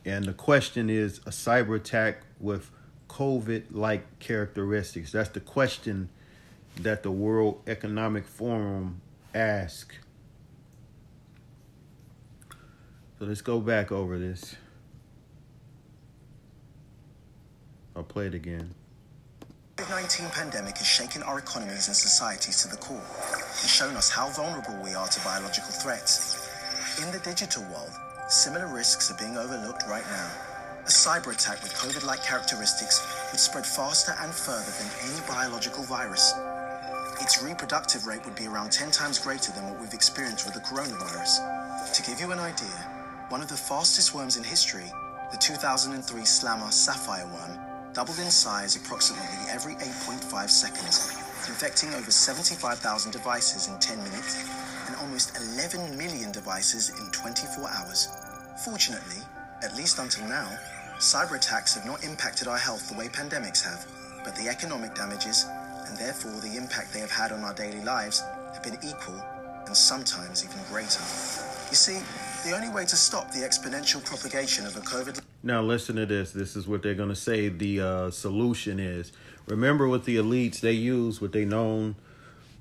and 0.05 0.25
the 0.25 0.35
question 0.35 0.90
is 0.90 1.19
a 1.19 1.31
cyber 1.31 1.76
attack 1.76 2.23
with 2.38 2.71
covid 3.09 3.64
like 3.71 4.19
characteristics. 4.19 5.12
That's 5.12 5.31
the 5.31 5.40
question 5.40 6.09
that 6.76 7.02
the 7.02 7.11
World 7.11 7.62
Economic 7.66 8.26
Forum 8.26 9.00
asked. 9.35 9.99
So 13.18 13.25
let's 13.25 13.40
go 13.40 13.61
back 13.61 13.92
over 13.92 14.18
this. 14.18 14.56
I'll 17.94 18.02
play 18.02 18.26
it 18.26 18.35
again. 18.35 18.75
The 19.76 19.85
COVID-19 19.85 20.32
pandemic 20.32 20.76
has 20.76 20.87
shaken 20.87 21.23
our 21.23 21.38
economies 21.38 21.88
and 21.88 21.96
societies 21.96 22.62
to 22.62 22.68
the 22.68 22.76
core. 22.76 23.00
It's 23.32 23.75
shown 23.75 23.96
us 23.96 24.11
how 24.11 24.28
vulnerable 24.28 24.78
we 24.85 24.94
are 24.94 25.08
to 25.08 25.20
biological 25.25 25.70
threats. 25.70 26.50
In 27.02 27.11
the 27.11 27.18
digital 27.20 27.62
world, 27.64 27.90
similar 28.28 28.66
risks 28.66 29.11
are 29.11 29.16
being 29.16 29.38
overlooked 29.38 29.85
right 29.88 30.04
now. 30.11 30.30
A 30.85 30.88
cyber 30.88 31.32
attack 31.32 31.62
with 31.62 31.73
COVID-like 31.73 32.23
characteristics 32.23 33.00
would 33.32 33.40
spread 33.40 33.64
faster 33.64 34.14
and 34.20 34.32
further 34.32 34.73
than 34.78 35.11
any 35.11 35.26
biological 35.26 35.85
virus 35.85 36.35
its 37.20 37.42
reproductive 37.42 38.06
rate 38.06 38.25
would 38.25 38.35
be 38.35 38.46
around 38.46 38.70
10 38.70 38.90
times 38.90 39.18
greater 39.18 39.50
than 39.52 39.68
what 39.68 39.80
we've 39.80 39.94
experienced 39.94 40.44
with 40.44 40.54
the 40.54 40.61
coronavirus. 40.61 41.92
To 41.92 42.02
give 42.02 42.20
you 42.20 42.30
an 42.30 42.38
idea, 42.38 42.96
one 43.28 43.42
of 43.42 43.49
the 43.49 43.56
fastest 43.56 44.14
worms 44.14 44.37
in 44.37 44.45
history, 44.45 44.87
the 45.33 45.37
2003 45.38 46.25
Slammer 46.25 46.71
Sapphire 46.71 47.26
worm, 47.26 47.59
doubled 47.92 48.18
in 48.21 48.30
size 48.30 48.76
approximately 48.76 49.50
every 49.50 49.75
8.5 49.75 50.49
seconds, 50.49 51.11
infecting 51.49 51.92
over 51.95 52.11
75,000 52.12 53.11
devices 53.11 53.66
in 53.66 53.78
10 53.80 53.99
minutes 54.04 54.49
and 54.87 54.95
almost 54.97 55.37
11 55.56 55.99
million 55.99 56.30
devices 56.30 56.90
in 57.00 57.11
24 57.11 57.68
hours. 57.68 58.09
Fortunately, 58.64 59.23
at 59.61 59.76
least 59.76 59.99
until 59.99 60.28
now, 60.28 60.49
cyber 60.99 61.35
attacks 61.35 61.75
have 61.75 61.85
not 61.85 62.04
impacted 62.04 62.47
our 62.47 62.59
health 62.59 62.88
the 62.88 62.97
way 62.97 63.09
pandemics 63.09 63.64
have, 63.64 63.85
but 64.25 64.37
the 64.37 64.49
economic 64.49 64.95
damages 64.95 65.47
and 65.88 65.99
therefore 65.99 66.40
the 66.42 66.56
impact 66.56 66.92
they 66.92 67.00
have 67.00 67.11
had 67.11 67.33
on 67.33 67.42
our 67.42 67.54
daily 67.54 67.83
lives 67.83 68.23
have 68.54 68.62
been 68.62 68.78
equal 68.87 69.21
and 69.66 69.76
sometimes 69.76 70.45
even 70.45 70.61
greater. 70.71 71.02
You 71.71 71.76
see, 71.76 71.99
the 72.47 72.55
only 72.55 72.69
way 72.69 72.85
to 72.85 72.95
stop 72.95 73.33
the 73.33 73.41
exponential 73.41 74.05
propagation 74.05 74.67
of 74.67 74.76
a 74.76 74.81
COVID. 74.81 75.21
Now, 75.43 75.62
listen 75.62 75.97
to 75.97 76.07
this. 76.07 76.31
This 76.31 76.55
is 76.55 76.69
what 76.69 76.81
they're 76.81 76.95
going 76.95 77.09
to 77.09 77.17
say 77.17 77.49
the 77.49 77.81
uh, 77.81 78.11
solution 78.12 78.79
is. 78.79 79.11
Remember, 79.47 79.88
with 79.88 80.05
the 80.05 80.17
elites, 80.17 80.61
they 80.61 80.73
use 80.73 81.21
what 81.21 81.33
they 81.33 81.45
known, 81.45 81.97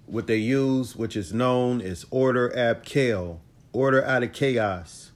what 0.07 0.25
they 0.25 0.37
use, 0.37 0.95
which 0.95 1.15
is 1.15 1.31
known 1.31 1.81
as 1.81 2.03
order 2.09 2.55
ab 2.57 2.83
chaos, 2.83 3.37
order 3.73 4.03
out 4.03 4.23
of 4.23 4.33
chaos. 4.33 5.11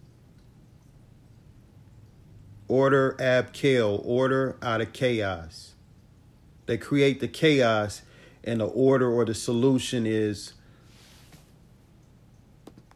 Order 2.68 3.16
ab 3.20 3.52
chaos, 3.52 4.02
order 4.04 4.56
out 4.62 4.82
of 4.82 4.94
chaos. 4.94 5.74
They 6.68 6.78
create 6.78 7.20
the 7.20 7.28
chaos, 7.28 8.04
and 8.44 8.60
the 8.60 8.68
order 8.68 9.12
or 9.12 9.26
the 9.26 9.34
solution 9.34 10.06
is 10.06 10.54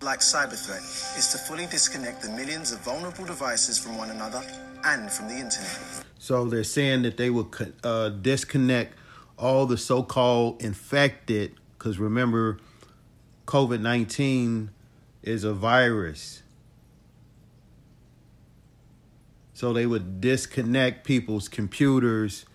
like 0.04 0.20
cyber 0.20 0.58
threat 0.58 0.82
is 1.18 1.32
to 1.32 1.38
fully 1.38 1.66
disconnect 1.68 2.22
the 2.22 2.30
millions 2.30 2.72
of 2.72 2.80
vulnerable 2.80 3.26
devices 3.26 3.80
from 3.80 3.98
one 3.98 4.10
another 4.10 4.44
and 4.84 5.10
from 5.10 5.28
the 5.28 5.36
internet. 5.36 6.06
So 6.20 6.46
they're 6.46 6.64
saying 6.64 7.04
that 7.04 7.18
they 7.18 7.30
will 7.30 7.50
uh, 7.84 8.10
disconnect 8.10 8.96
all 9.38 9.66
the 9.66 9.78
so-called 9.78 10.62
infected, 10.62 11.56
because 11.78 11.98
remember, 12.00 12.60
COVID 13.48 13.82
nineteen 13.82 14.70
is 15.22 15.44
a 15.44 15.54
virus. 15.54 16.44
So 19.54 19.74
they 19.74 19.86
would 19.86 20.20
disconnect 20.22 21.06
people's 21.06 21.48
computers 21.48 22.46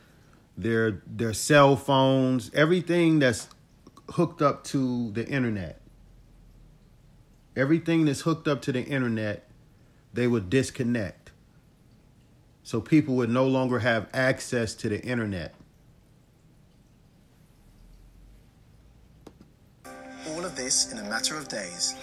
their 0.57 1.03
their 1.07 1.33
cell 1.33 1.77
phones, 1.77 2.51
everything 2.53 3.21
that's 3.21 3.49
hooked 4.11 4.43
up 4.43 4.65
to 4.65 5.11
the 5.13 5.27
internet. 5.27 5.78
Everything 7.59 8.05
that's 8.05 8.21
hooked 8.21 8.47
up 8.47 8.63
to 8.63 8.71
the 8.71 8.85
internet, 8.85 9.51
they 10.15 10.29
would 10.29 10.49
disconnect. 10.49 11.33
So 12.63 12.81
people 12.81 13.17
would 13.17 13.31
no 13.31 13.49
longer 13.49 13.81
have 13.81 14.07
access 14.15 14.77
to 14.77 14.89
the 14.89 15.03
internet. 15.03 15.57
All 20.29 20.45
of 20.45 20.55
this 20.55 20.93
in 20.93 20.99
a 20.99 21.03
matter 21.03 21.37
of 21.37 21.49
days. 21.49 21.97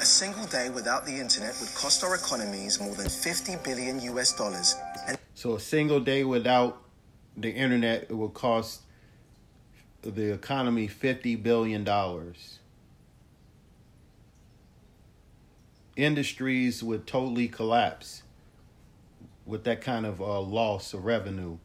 A 0.00 0.04
single 0.04 0.44
day 0.46 0.70
without 0.70 1.06
the 1.06 1.14
internet 1.14 1.56
would 1.60 1.72
cost 1.76 2.02
our 2.02 2.16
economies 2.16 2.80
more 2.80 2.96
than 2.96 3.08
50 3.08 3.58
billion 3.62 4.00
US 4.00 4.32
dollars. 4.32 4.74
And 5.06 5.16
so 5.34 5.54
a 5.54 5.60
single 5.60 6.00
day 6.00 6.24
without 6.24 6.82
the 7.36 7.50
internet 7.50 8.08
it 8.10 8.16
will 8.16 8.30
cost 8.30 8.80
the 10.02 10.32
economy 10.32 10.88
$50 10.88 11.40
billion. 11.40 11.84
Industries 15.96 16.82
would 16.82 17.06
totally 17.06 17.48
collapse. 17.48 18.22
with 19.46 19.64
that 19.64 19.80
kind 19.80 20.04
of 20.04 20.20
uh, 20.20 20.40
loss 20.40 20.92
of 20.92 21.04
revenue. 21.04 21.56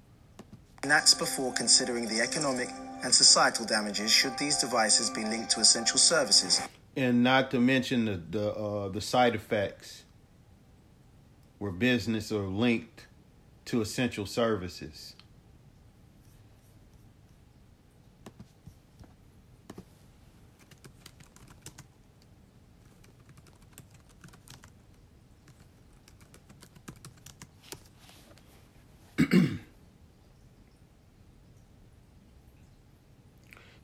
And 0.84 0.92
that's 0.92 1.14
before 1.14 1.52
considering 1.54 2.08
the 2.08 2.22
economic 2.22 2.70
and 3.04 3.14
societal 3.14 3.66
damages 3.66 4.12
should 4.12 4.38
these 4.38 4.58
devices 4.58 5.10
be 5.10 5.24
linked 5.26 5.50
to 5.52 5.60
essential 5.60 5.98
services. 5.98 6.62
And 6.96 7.24
not 7.24 7.52
to 7.52 7.60
mention 7.60 8.06
the 8.06 8.22
the, 8.30 8.54
uh, 8.54 8.90
the 8.90 9.02
side 9.02 9.36
effects 9.36 10.04
where 11.58 11.72
business 11.72 12.32
are 12.32 12.48
linked 12.48 13.08
to 13.66 13.82
essential 13.82 14.26
services. 14.26 15.16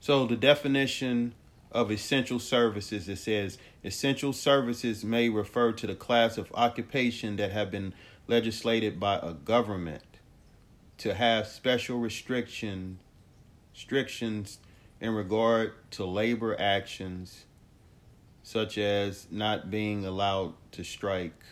So 0.07 0.25
the 0.25 0.37
definition 0.37 1.33
of 1.69 1.91
essential 1.91 2.39
services 2.39 3.09
it 3.09 3.17
says 3.17 3.57
essential 3.83 4.31
services 4.31 5.03
may 5.03 5.27
refer 5.27 5.73
to 5.73 5.85
the 5.85 5.95
class 5.95 6.37
of 6.37 6.49
occupation 6.53 7.35
that 7.35 7.51
have 7.51 7.69
been 7.69 7.93
legislated 8.25 9.01
by 9.01 9.17
a 9.17 9.33
government 9.33 10.05
to 10.97 11.13
have 11.13 11.45
special 11.45 11.99
restriction 11.99 12.99
restrictions 13.73 14.59
in 15.01 15.13
regard 15.13 15.73
to 15.91 16.05
labor 16.05 16.55
actions 16.57 17.43
such 18.43 18.77
as 18.77 19.27
not 19.29 19.69
being 19.69 20.05
allowed 20.05 20.53
to 20.71 20.85
strike. 20.85 21.43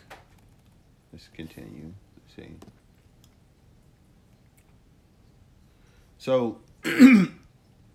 Let's 1.12 1.28
continue. 1.28 1.92
Let's 2.16 2.36
see. 2.38 2.56
So 6.18 6.60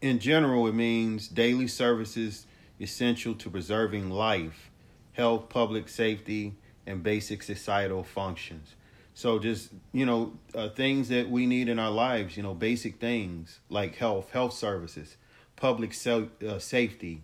in 0.01 0.19
general, 0.19 0.67
it 0.67 0.75
means 0.75 1.29
daily 1.29 1.67
services 1.67 2.47
essential 2.81 3.35
to 3.35 3.51
preserving 3.51 4.11
life, 4.11 4.71
health, 5.13 5.49
public 5.49 5.89
safety, 5.89 6.57
and 6.87 7.03
basic 7.03 7.43
societal 7.43 8.03
functions. 8.03 8.75
So 9.13 9.39
just 9.39 9.71
you 9.93 10.07
know 10.07 10.33
uh, 10.55 10.71
things 10.71 11.09
that 11.09 11.29
we 11.29 11.47
need 11.47 11.69
in 11.69 11.79
our 11.79 11.91
lives, 11.91 12.37
you 12.37 12.43
know, 12.43 12.55
basic 12.55 12.99
things 13.01 13.61
like 13.69 13.97
health, 13.97 14.31
health 14.31 14.55
services, 14.55 15.17
public 15.57 15.93
se- 15.93 16.31
uh, 16.49 16.59
safety, 16.59 17.23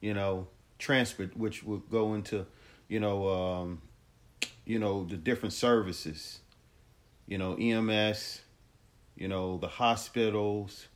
you 0.00 0.14
know, 0.14 0.48
transport, 0.78 1.36
which 1.36 1.62
would 1.62 1.88
go 1.90 2.14
into, 2.14 2.46
you 2.88 2.98
know, 2.98 3.28
um, 3.28 3.82
you 4.64 4.78
know 4.78 5.04
the 5.04 5.16
different 5.16 5.52
services, 5.52 6.40
you 7.26 7.38
know, 7.38 7.54
EMS, 7.56 8.40
you 9.16 9.28
know, 9.28 9.58
the 9.58 9.68
hospitals, 9.68 10.87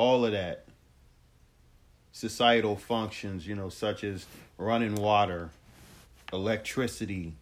all 0.00 0.24
of 0.24 0.32
that 0.32 0.64
societal 2.10 2.74
functions, 2.74 3.46
you 3.46 3.54
know, 3.54 3.68
such 3.68 4.02
as 4.02 4.24
running 4.56 4.94
water, 4.94 5.50
electricity. 6.32 7.34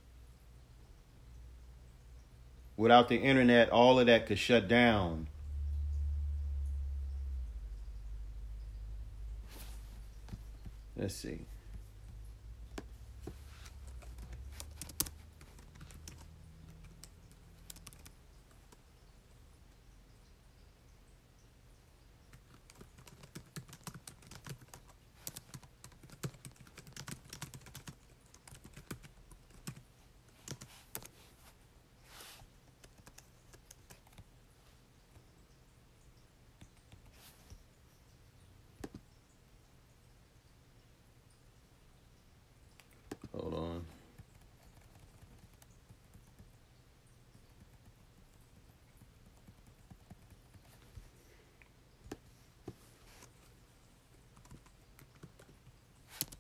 Without 2.77 3.09
the 3.09 3.15
internet, 3.15 3.71
all 3.71 4.01
of 4.01 4.07
that 4.07 4.27
could 4.27 4.41
shut 4.41 4.67
down. 4.67 5.29
Let's 10.97 11.15
see. 11.15 11.39
Hold 43.39 43.55
on. 43.55 43.85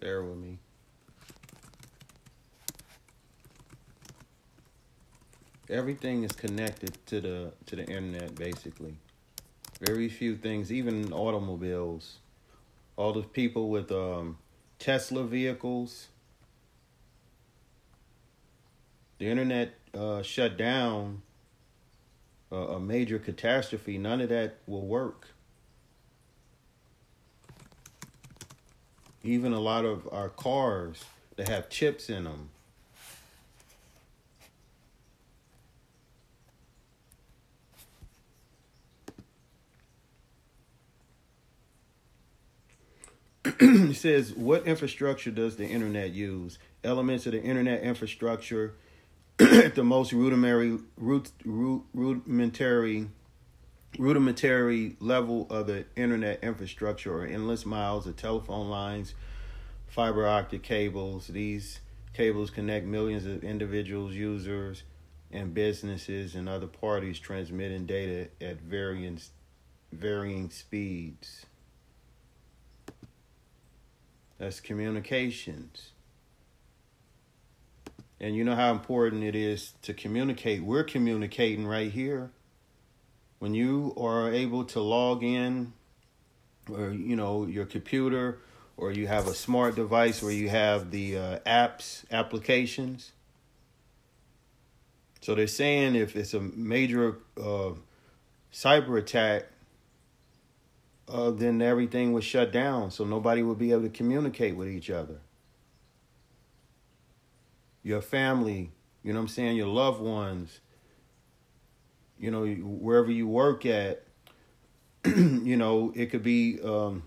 Bear 0.00 0.22
with 0.22 0.38
me. 0.38 0.58
Everything 5.70 6.22
is 6.22 6.32
connected 6.32 6.96
to 7.06 7.20
the 7.20 7.52
to 7.66 7.76
the 7.76 7.82
internet 7.82 8.34
basically. 8.34 8.94
Very 9.80 10.08
few 10.08 10.36
things, 10.36 10.72
even 10.72 11.12
automobiles. 11.12 12.18
All 12.96 13.12
the 13.12 13.22
people 13.22 13.68
with 13.68 13.92
um, 13.92 14.38
Tesla 14.78 15.24
vehicles, 15.24 16.08
the 19.18 19.26
internet 19.26 19.74
uh, 19.94 20.22
shut 20.22 20.56
down, 20.56 21.22
uh, 22.50 22.56
a 22.56 22.80
major 22.80 23.18
catastrophe, 23.18 23.98
none 23.98 24.20
of 24.20 24.30
that 24.30 24.58
will 24.66 24.86
work. 24.86 25.28
Even 29.22 29.52
a 29.52 29.60
lot 29.60 29.84
of 29.84 30.08
our 30.12 30.28
cars 30.28 31.04
that 31.36 31.48
have 31.48 31.68
chips 31.68 32.08
in 32.08 32.24
them. 32.24 32.50
it 43.60 43.94
says, 43.94 44.32
what 44.34 44.66
infrastructure 44.66 45.30
does 45.30 45.56
the 45.56 45.66
internet 45.66 46.12
use? 46.12 46.58
Elements 46.84 47.26
of 47.26 47.32
the 47.32 47.42
internet 47.42 47.82
infrastructure 47.82 48.74
at 49.40 49.74
the 49.76 49.84
most 49.84 50.12
rudimentary, 50.12 50.78
root, 50.96 51.30
root, 51.44 51.84
rudimentary, 51.94 53.08
rudimentary 53.98 54.96
level 55.00 55.46
of 55.50 55.66
the 55.66 55.84
internet 55.96 56.42
infrastructure 56.42 57.18
are 57.18 57.26
endless 57.26 57.66
miles 57.66 58.06
of 58.06 58.16
telephone 58.16 58.68
lines, 58.68 59.14
fiber 59.88 60.26
optic 60.26 60.62
cables. 60.62 61.26
These 61.28 61.80
cables 62.14 62.50
connect 62.50 62.86
millions 62.86 63.26
of 63.26 63.44
individuals, 63.44 64.14
users, 64.14 64.82
and 65.30 65.52
businesses 65.52 66.34
and 66.34 66.48
other 66.48 66.66
parties 66.66 67.18
transmitting 67.18 67.86
data 67.86 68.28
at 68.40 68.60
varying 68.60 69.20
varying 69.92 70.50
speeds. 70.50 71.46
That's 74.38 74.60
communications. 74.60 75.90
And 78.20 78.34
you 78.34 78.44
know 78.44 78.54
how 78.54 78.72
important 78.72 79.22
it 79.22 79.34
is 79.34 79.74
to 79.82 79.94
communicate. 79.94 80.62
We're 80.62 80.84
communicating 80.84 81.66
right 81.66 81.90
here. 81.90 82.30
When 83.38 83.54
you 83.54 83.94
are 83.96 84.32
able 84.32 84.64
to 84.64 84.80
log 84.80 85.22
in, 85.22 85.72
or 86.70 86.90
you 86.90 87.16
know 87.16 87.46
your 87.46 87.66
computer, 87.66 88.40
or 88.76 88.92
you 88.92 89.06
have 89.06 89.26
a 89.26 89.34
smart 89.34 89.76
device 89.76 90.22
where 90.22 90.32
you 90.32 90.48
have 90.48 90.90
the 90.90 91.16
uh, 91.16 91.38
apps, 91.40 92.04
applications. 92.10 93.12
So 95.20 95.34
they're 95.34 95.46
saying 95.46 95.94
if 95.94 96.16
it's 96.16 96.34
a 96.34 96.40
major 96.40 97.18
uh, 97.40 97.72
cyber 98.52 98.98
attack, 98.98 99.46
uh, 101.08 101.30
then 101.30 101.60
everything 101.62 102.12
was 102.12 102.24
shut 102.24 102.52
down, 102.52 102.90
so 102.90 103.04
nobody 103.04 103.42
would 103.42 103.58
be 103.58 103.72
able 103.72 103.82
to 103.82 103.88
communicate 103.88 104.56
with 104.56 104.68
each 104.68 104.90
other 104.90 105.20
your 107.88 108.02
family, 108.02 108.70
you 109.02 109.12
know 109.12 109.18
what 109.18 109.24
I'm 109.24 109.28
saying, 109.28 109.56
your 109.56 109.66
loved 109.66 110.00
ones, 110.00 110.60
you 112.18 112.30
know, 112.30 112.46
wherever 112.46 113.10
you 113.10 113.26
work 113.26 113.64
at, 113.64 114.04
you 115.04 115.56
know, 115.56 115.92
it 115.94 116.06
could 116.06 116.22
be 116.22 116.60
um, 116.62 117.04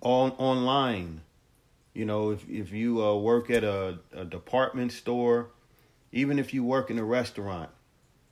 on 0.00 0.32
online. 0.32 1.22
You 1.94 2.04
know, 2.04 2.30
if 2.30 2.48
if 2.48 2.72
you 2.72 3.02
uh, 3.02 3.16
work 3.16 3.50
at 3.50 3.64
a, 3.64 3.98
a 4.12 4.24
department 4.24 4.92
store, 4.92 5.50
even 6.12 6.38
if 6.38 6.54
you 6.54 6.62
work 6.62 6.90
in 6.90 6.98
a 6.98 7.04
restaurant, 7.04 7.70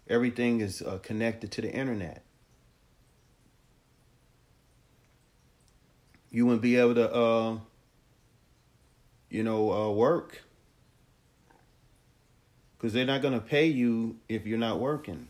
everything 0.09 0.61
is 0.61 0.83
uh, 0.83 0.99
connected 1.03 1.51
to 1.53 1.62
the 1.62 1.73
internet. 1.73 2.23
You 6.31 6.45
wouldn't 6.45 6.62
be 6.62 6.77
able 6.77 6.95
to, 6.97 7.14
uh, 7.14 7.59
you 9.31 9.42
know, 9.42 9.73
uh, 9.73 9.90
work 9.90 10.42
because 12.77 12.92
they're 12.92 13.07
not 13.07 13.23
going 13.23 13.35
to 13.35 13.40
pay 13.40 13.66
you 13.66 14.19
if 14.29 14.47
you're 14.47 14.59
not 14.59 14.79
working. 14.79 15.29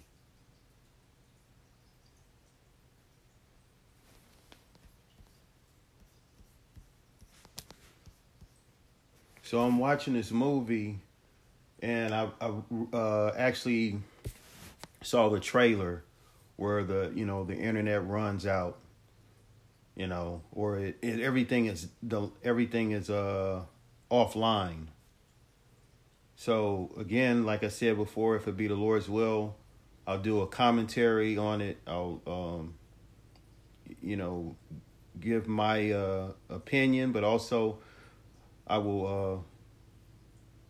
So 9.47 9.61
I'm 9.61 9.79
watching 9.79 10.15
this 10.15 10.33
movie, 10.33 10.99
and 11.81 12.13
I, 12.13 12.29
I 12.41 12.53
uh, 12.93 13.33
actually 13.39 14.01
saw 15.03 15.29
the 15.29 15.39
trailer 15.39 16.03
where 16.57 16.83
the 16.83 17.13
you 17.15 17.25
know 17.25 17.45
the 17.45 17.55
internet 17.55 18.05
runs 18.05 18.45
out, 18.45 18.77
you 19.95 20.09
know, 20.09 20.43
or 20.51 20.79
it, 20.79 20.99
it 21.01 21.21
everything 21.21 21.67
is 21.67 21.87
the 22.03 22.29
everything 22.43 22.91
is 22.91 23.09
uh 23.09 23.63
offline. 24.11 24.89
So 26.35 26.91
again, 26.99 27.47
like 27.47 27.63
I 27.63 27.69
said 27.69 27.97
before, 27.97 28.35
if 28.35 28.49
it 28.49 28.57
be 28.57 28.67
the 28.67 28.75
Lord's 28.75 29.09
will, 29.09 29.55
I'll 30.09 30.19
do 30.19 30.41
a 30.41 30.49
commentary 30.49 31.39
on 31.39 31.61
it. 31.61 31.79
I'll 31.87 32.21
um, 32.27 32.75
you 34.03 34.17
know 34.17 34.57
give 35.21 35.47
my 35.47 35.93
uh, 35.93 36.33
opinion, 36.51 37.13
but 37.13 37.23
also 37.23 37.79
I 38.67 38.79
will, 38.79 39.07
uh, 39.07 39.43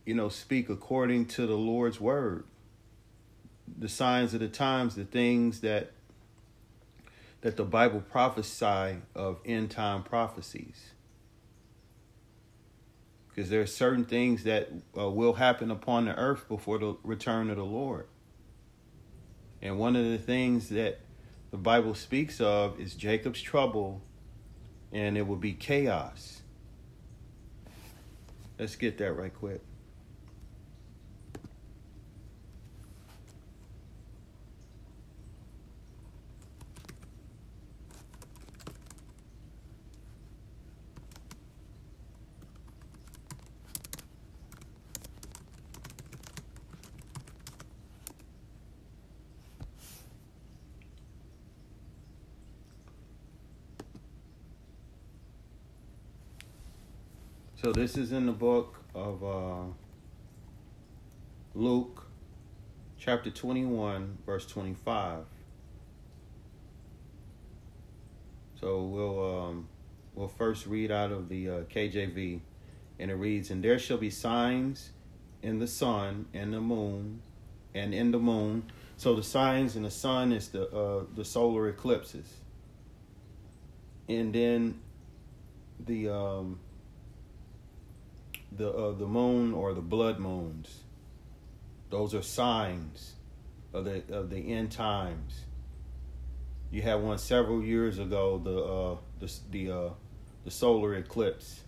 you 0.05 0.15
know, 0.15 0.29
speak 0.29 0.69
according 0.69 1.27
to 1.27 1.47
the 1.47 1.57
Lord's 1.57 2.01
word, 2.01 2.45
the 3.79 3.89
signs 3.89 4.35
of 4.35 4.41
the 4.41 4.49
times, 4.49 4.95
the 4.95 5.05
things 5.05 5.61
that 5.61 5.93
that 7.43 7.57
the 7.57 7.65
Bible 7.65 8.01
prophesy 8.01 8.99
of 9.15 9.39
end 9.45 9.71
time 9.71 10.03
prophecies. 10.03 10.91
Because 13.29 13.51
there 13.51 13.61
are 13.61 13.67
certain 13.67 14.05
things 14.05 14.45
that 14.45 14.71
uh, 14.99 15.09
will 15.11 15.35
happen 15.35 15.71
upon 15.71 16.07
the 16.07 16.19
earth 16.19 16.49
before 16.49 16.79
the 16.79 16.97
return 17.05 17.51
of 17.51 17.57
the 17.57 17.65
Lord. 17.65 18.09
And 19.63 19.79
one 19.79 19.95
of 19.95 20.05
the 20.05 20.19
things 20.19 20.71
that 20.71 21.01
the 21.51 21.57
Bible 21.57 21.95
speaks 21.95 22.41
of 22.41 22.81
is 22.81 22.95
Jacob's 22.95 23.41
trouble, 23.41 24.03
and 24.93 25.17
it 25.17 25.27
will 25.27 25.37
be 25.37 25.53
chaos. 25.53 26.43
Let's 28.59 28.75
get 28.75 28.97
that 28.99 29.13
right 29.13 29.35
quick. 29.35 29.61
So 57.67 57.73
this 57.87 57.97
is 57.97 58.11
in 58.11 58.27
the 58.27 58.33
book 58.33 58.83
of 58.97 59.23
uh, 59.23 59.63
Luke, 61.55 62.05
chapter 62.99 63.31
21, 63.31 64.19
verse 64.27 64.45
25. 64.45 65.21
So 68.61 68.83
we'll 68.83 69.39
um, 69.39 69.69
we'll 70.17 70.27
first 70.27 70.67
read 70.67 70.91
out 70.91 71.13
of 71.13 71.29
the 71.29 71.49
uh, 71.49 71.53
KJV, 71.73 72.41
and 72.99 73.09
it 73.09 73.15
reads, 73.15 73.53
"And 73.53 73.63
there 73.63 73.79
shall 73.79 73.99
be 73.99 74.11
signs 74.11 74.91
in 75.41 75.61
the 75.61 75.69
sun 75.69 76.27
and 76.35 76.53
the 76.53 76.61
moon, 76.61 77.23
and 77.73 77.95
in 77.95 78.11
the 78.11 78.19
moon." 78.19 78.65
So 78.97 79.15
the 79.15 79.23
signs 79.23 79.77
in 79.77 79.85
the 79.85 79.93
sun 79.93 80.33
is 80.33 80.49
the 80.49 80.69
uh, 80.77 81.05
the 81.15 81.25
solar 81.25 81.69
eclipses, 81.69 82.27
and 84.09 84.33
then 84.33 84.81
the 85.79 86.09
um, 86.09 86.59
the 88.57 88.71
uh, 88.71 88.93
the 88.93 89.07
moon 89.07 89.53
or 89.53 89.75
the 89.75 89.81
blood 89.81 90.19
moons. 90.19 90.83
Those 91.91 92.15
are 92.15 92.23
signs 92.23 93.15
of 93.73 93.85
the 93.85 94.03
of 94.11 94.31
the 94.31 94.53
end 94.53 94.73
times. 94.73 95.45
You 96.71 96.83
had 96.83 96.97
one 96.97 97.19
several 97.19 97.63
years 97.63 97.99
ago, 97.99 98.41
the 98.43 98.65
uh, 98.65 98.97
the 99.21 99.33
the 99.51 99.71
uh, 99.71 99.91
the 100.45 100.51
solar 100.51 100.95
eclipse. 100.95 101.63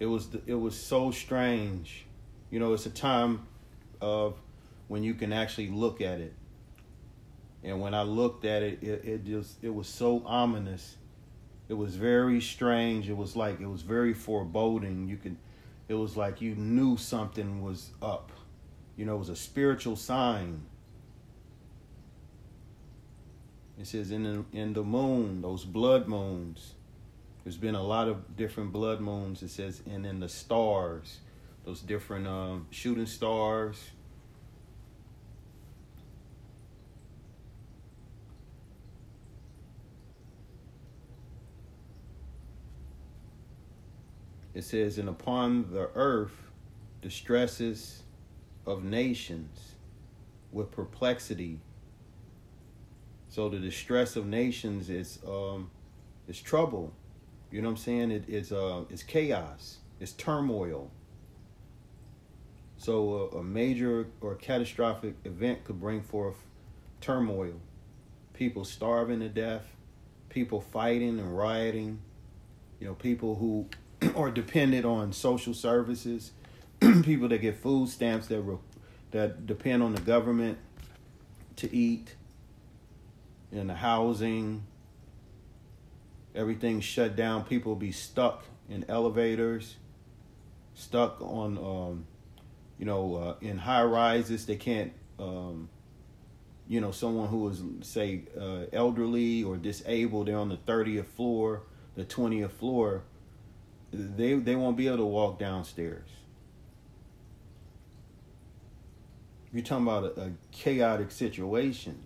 It 0.00 0.06
was 0.06 0.28
it 0.46 0.54
was 0.54 0.76
so 0.76 1.10
strange, 1.10 2.06
you 2.50 2.58
know. 2.58 2.72
It's 2.72 2.86
a 2.86 2.90
time 2.90 3.46
of 4.00 4.36
when 4.88 5.02
you 5.04 5.14
can 5.14 5.32
actually 5.32 5.68
look 5.68 6.00
at 6.00 6.20
it. 6.20 6.34
And 7.64 7.80
when 7.80 7.94
I 7.94 8.02
looked 8.02 8.44
at 8.44 8.64
it, 8.64 8.82
it, 8.82 9.04
it 9.04 9.24
just 9.24 9.62
it 9.62 9.72
was 9.72 9.86
so 9.86 10.22
ominous 10.26 10.96
it 11.68 11.74
was 11.74 11.96
very 11.96 12.40
strange. 12.40 13.08
It 13.08 13.16
was 13.16 13.36
like 13.36 13.60
it 13.60 13.68
was 13.68 13.82
very 13.82 14.14
foreboding. 14.14 15.08
You 15.08 15.16
could 15.16 15.36
it 15.88 15.94
was 15.94 16.16
like 16.16 16.40
you 16.40 16.54
knew 16.54 16.96
something 16.96 17.62
was 17.62 17.90
up. 18.00 18.30
You 18.96 19.06
know, 19.06 19.16
it 19.16 19.18
was 19.18 19.28
a 19.28 19.36
spiritual 19.36 19.96
sign. 19.96 20.62
It 23.78 23.86
says 23.86 24.10
in 24.10 24.22
the, 24.22 24.44
in 24.56 24.74
the 24.74 24.82
moon, 24.82 25.42
those 25.42 25.64
blood 25.64 26.06
moons. 26.06 26.74
There's 27.42 27.56
been 27.56 27.74
a 27.74 27.82
lot 27.82 28.06
of 28.06 28.36
different 28.36 28.72
blood 28.72 29.00
moons. 29.00 29.42
It 29.42 29.50
says, 29.50 29.82
and 29.90 30.06
in 30.06 30.20
the 30.20 30.28
stars, 30.28 31.18
those 31.64 31.80
different 31.80 32.28
um, 32.28 32.66
shooting 32.70 33.06
stars, 33.06 33.90
it 44.54 44.64
says, 44.64 44.98
and 44.98 45.08
upon 45.08 45.72
the 45.72 45.88
earth 45.94 46.50
distresses 47.00 48.02
of 48.66 48.84
nations 48.84 49.72
with 50.52 50.70
perplexity. 50.70 51.58
So 53.28 53.48
the 53.48 53.58
distress 53.58 54.16
of 54.16 54.26
nations 54.26 54.90
is 54.90 55.18
um 55.26 55.70
is 56.28 56.40
trouble. 56.40 56.92
You 57.50 57.62
know 57.62 57.68
what 57.68 57.72
I'm 57.72 57.76
saying? 57.78 58.10
It, 58.10 58.24
it's 58.28 58.52
uh 58.52 58.84
it's 58.90 59.02
chaos. 59.02 59.78
It's 60.00 60.12
turmoil. 60.12 60.90
So 62.76 63.30
a, 63.32 63.38
a 63.38 63.42
major 63.42 64.08
or 64.20 64.34
catastrophic 64.34 65.14
event 65.24 65.64
could 65.64 65.80
bring 65.80 66.02
forth 66.02 66.36
turmoil. 67.00 67.54
People 68.34 68.64
starving 68.64 69.20
to 69.20 69.28
death, 69.28 69.76
people 70.28 70.60
fighting 70.60 71.18
and 71.18 71.36
rioting, 71.36 72.00
you 72.80 72.88
know, 72.88 72.94
people 72.94 73.36
who 73.36 73.68
or 74.14 74.30
dependent 74.30 74.84
on 74.84 75.12
social 75.12 75.54
services, 75.54 76.32
people 77.02 77.28
that 77.28 77.38
get 77.38 77.56
food 77.56 77.88
stamps 77.88 78.26
that 78.28 78.40
re- 78.40 78.56
that 79.10 79.46
depend 79.46 79.82
on 79.82 79.94
the 79.94 80.00
government 80.00 80.58
to 81.56 81.74
eat, 81.74 82.14
and 83.50 83.68
the 83.68 83.74
housing, 83.74 84.64
everything 86.34 86.80
shut 86.80 87.14
down. 87.14 87.44
People 87.44 87.74
be 87.74 87.92
stuck 87.92 88.44
in 88.70 88.84
elevators, 88.88 89.76
stuck 90.74 91.20
on, 91.20 91.58
um, 91.58 92.06
you 92.78 92.86
know, 92.86 93.16
uh, 93.16 93.34
in 93.42 93.58
high 93.58 93.84
rises. 93.84 94.46
They 94.46 94.56
can't, 94.56 94.92
um, 95.18 95.68
you 96.66 96.80
know, 96.80 96.90
someone 96.90 97.28
who 97.28 97.48
is 97.48 97.62
say 97.82 98.22
uh, 98.40 98.64
elderly 98.72 99.44
or 99.44 99.58
disabled. 99.58 100.28
They're 100.28 100.38
on 100.38 100.48
the 100.48 100.56
thirtieth 100.56 101.08
floor, 101.08 101.62
the 101.94 102.04
twentieth 102.04 102.52
floor 102.52 103.02
they 103.92 104.34
they 104.34 104.56
won't 104.56 104.76
be 104.76 104.86
able 104.86 104.98
to 104.98 105.04
walk 105.04 105.38
downstairs. 105.38 106.08
You're 109.52 109.62
talking 109.62 109.86
about 109.86 110.16
a, 110.16 110.20
a 110.22 110.30
chaotic 110.50 111.10
situation. 111.10 112.02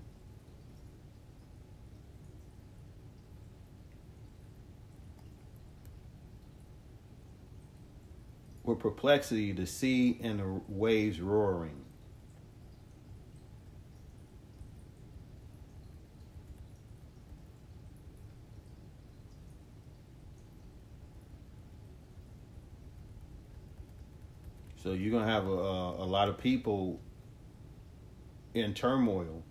With 8.65 8.81
perplexity, 8.81 9.53
the 9.53 9.65
sea 9.65 10.19
and 10.21 10.41
the 10.41 10.61
waves 10.69 11.21
roaring. 11.21 11.86
So 24.87 24.93
you're 24.93 25.11
gonna 25.11 25.29
have 25.29 25.49
a, 25.49 25.51
a 25.51 26.07
lot 26.07 26.29
of 26.29 26.39
people 26.39 27.01
in 28.55 28.73
turmoil, 28.73 29.43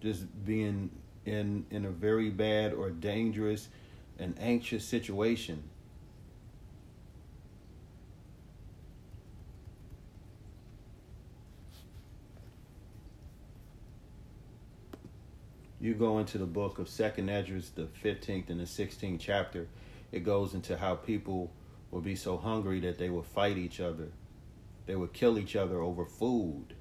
just 0.00 0.22
being 0.44 0.90
in 1.26 1.66
in 1.70 1.84
a 1.84 1.90
very 1.90 2.30
bad 2.30 2.74
or 2.74 2.90
dangerous 2.90 3.68
and 4.20 4.36
anxious 4.38 4.84
situation. 4.84 5.64
You 15.80 15.94
go 15.94 16.20
into 16.20 16.38
the 16.38 16.46
book 16.46 16.78
of 16.78 16.88
Second 16.88 17.30
Esdras, 17.30 17.70
the 17.70 17.88
fifteenth 18.00 18.48
and 18.48 18.60
the 18.60 18.66
sixteenth 18.68 19.20
chapter. 19.20 19.66
It 20.12 20.20
goes 20.20 20.54
into 20.54 20.76
how 20.76 20.94
people 20.94 21.50
will 21.94 22.00
be 22.00 22.16
so 22.16 22.36
hungry 22.36 22.80
that 22.80 22.98
they 22.98 23.08
would 23.08 23.24
fight 23.24 23.56
each 23.56 23.78
other. 23.78 24.08
They 24.86 24.96
would 24.96 25.12
kill 25.12 25.38
each 25.38 25.54
other 25.54 25.80
over 25.80 26.04
food. 26.04 26.74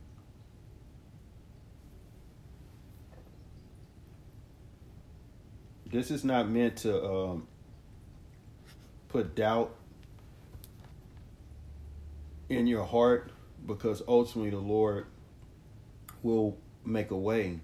This 5.85 6.09
is 6.09 6.23
not 6.23 6.49
meant 6.49 6.77
to 6.77 7.05
um, 7.05 7.47
put 9.09 9.35
doubt 9.35 9.75
in 12.49 12.65
your 12.65 12.83
heart 12.83 13.29
because 13.67 14.01
ultimately 14.07 14.49
the 14.49 14.57
Lord 14.57 15.05
will 16.23 16.57
make 16.83 17.11
a 17.11 17.17
way. 17.17 17.59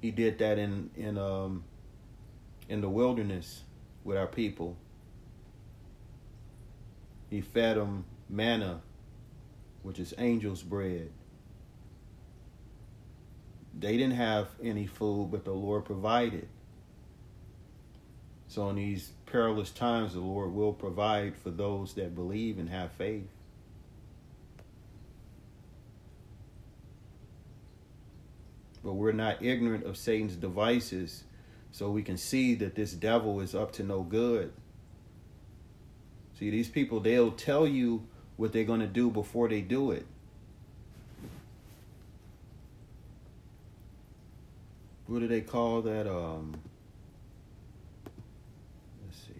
He 0.00 0.10
did 0.10 0.38
that 0.38 0.58
in 0.58 0.90
in 0.96 1.18
um 1.18 1.64
in 2.70 2.80
the 2.80 2.88
wilderness 2.88 3.64
with 4.02 4.16
our 4.16 4.26
people. 4.26 4.78
He 7.34 7.40
fed 7.40 7.76
them 7.76 8.04
manna, 8.30 8.80
which 9.82 9.98
is 9.98 10.12
angel's 10.12 10.62
bread. 10.62 11.10
They 13.76 13.96
didn't 13.96 14.14
have 14.14 14.46
any 14.62 14.86
food, 14.86 15.32
but 15.32 15.44
the 15.44 15.50
Lord 15.50 15.84
provided. 15.84 16.46
So 18.46 18.68
in 18.68 18.76
these 18.76 19.10
perilous 19.26 19.72
times, 19.72 20.12
the 20.12 20.20
Lord 20.20 20.52
will 20.52 20.72
provide 20.72 21.36
for 21.36 21.50
those 21.50 21.94
that 21.94 22.14
believe 22.14 22.56
and 22.56 22.68
have 22.68 22.92
faith. 22.92 23.26
But 28.84 28.92
we're 28.92 29.10
not 29.10 29.42
ignorant 29.42 29.86
of 29.86 29.96
Satan's 29.96 30.36
devices, 30.36 31.24
so 31.72 31.90
we 31.90 32.04
can 32.04 32.16
see 32.16 32.54
that 32.54 32.76
this 32.76 32.92
devil 32.92 33.40
is 33.40 33.56
up 33.56 33.72
to 33.72 33.82
no 33.82 34.02
good. 34.02 34.52
See, 36.38 36.50
these 36.50 36.68
people, 36.68 37.00
they'll 37.00 37.30
tell 37.30 37.66
you 37.66 38.06
what 38.36 38.52
they're 38.52 38.64
going 38.64 38.80
to 38.80 38.86
do 38.86 39.08
before 39.10 39.48
they 39.48 39.60
do 39.60 39.92
it. 39.92 40.04
What 45.06 45.20
do 45.20 45.28
they 45.28 45.42
call 45.42 45.82
that? 45.82 46.08
Um, 46.08 46.56
let's 49.04 49.18
see. 49.18 49.32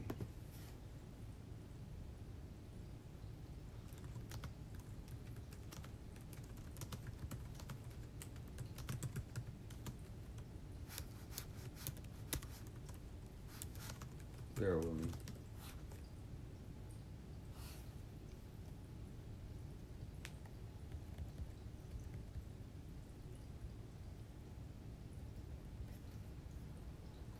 Bear 14.60 14.76
with 14.76 14.86
me. 14.86 15.03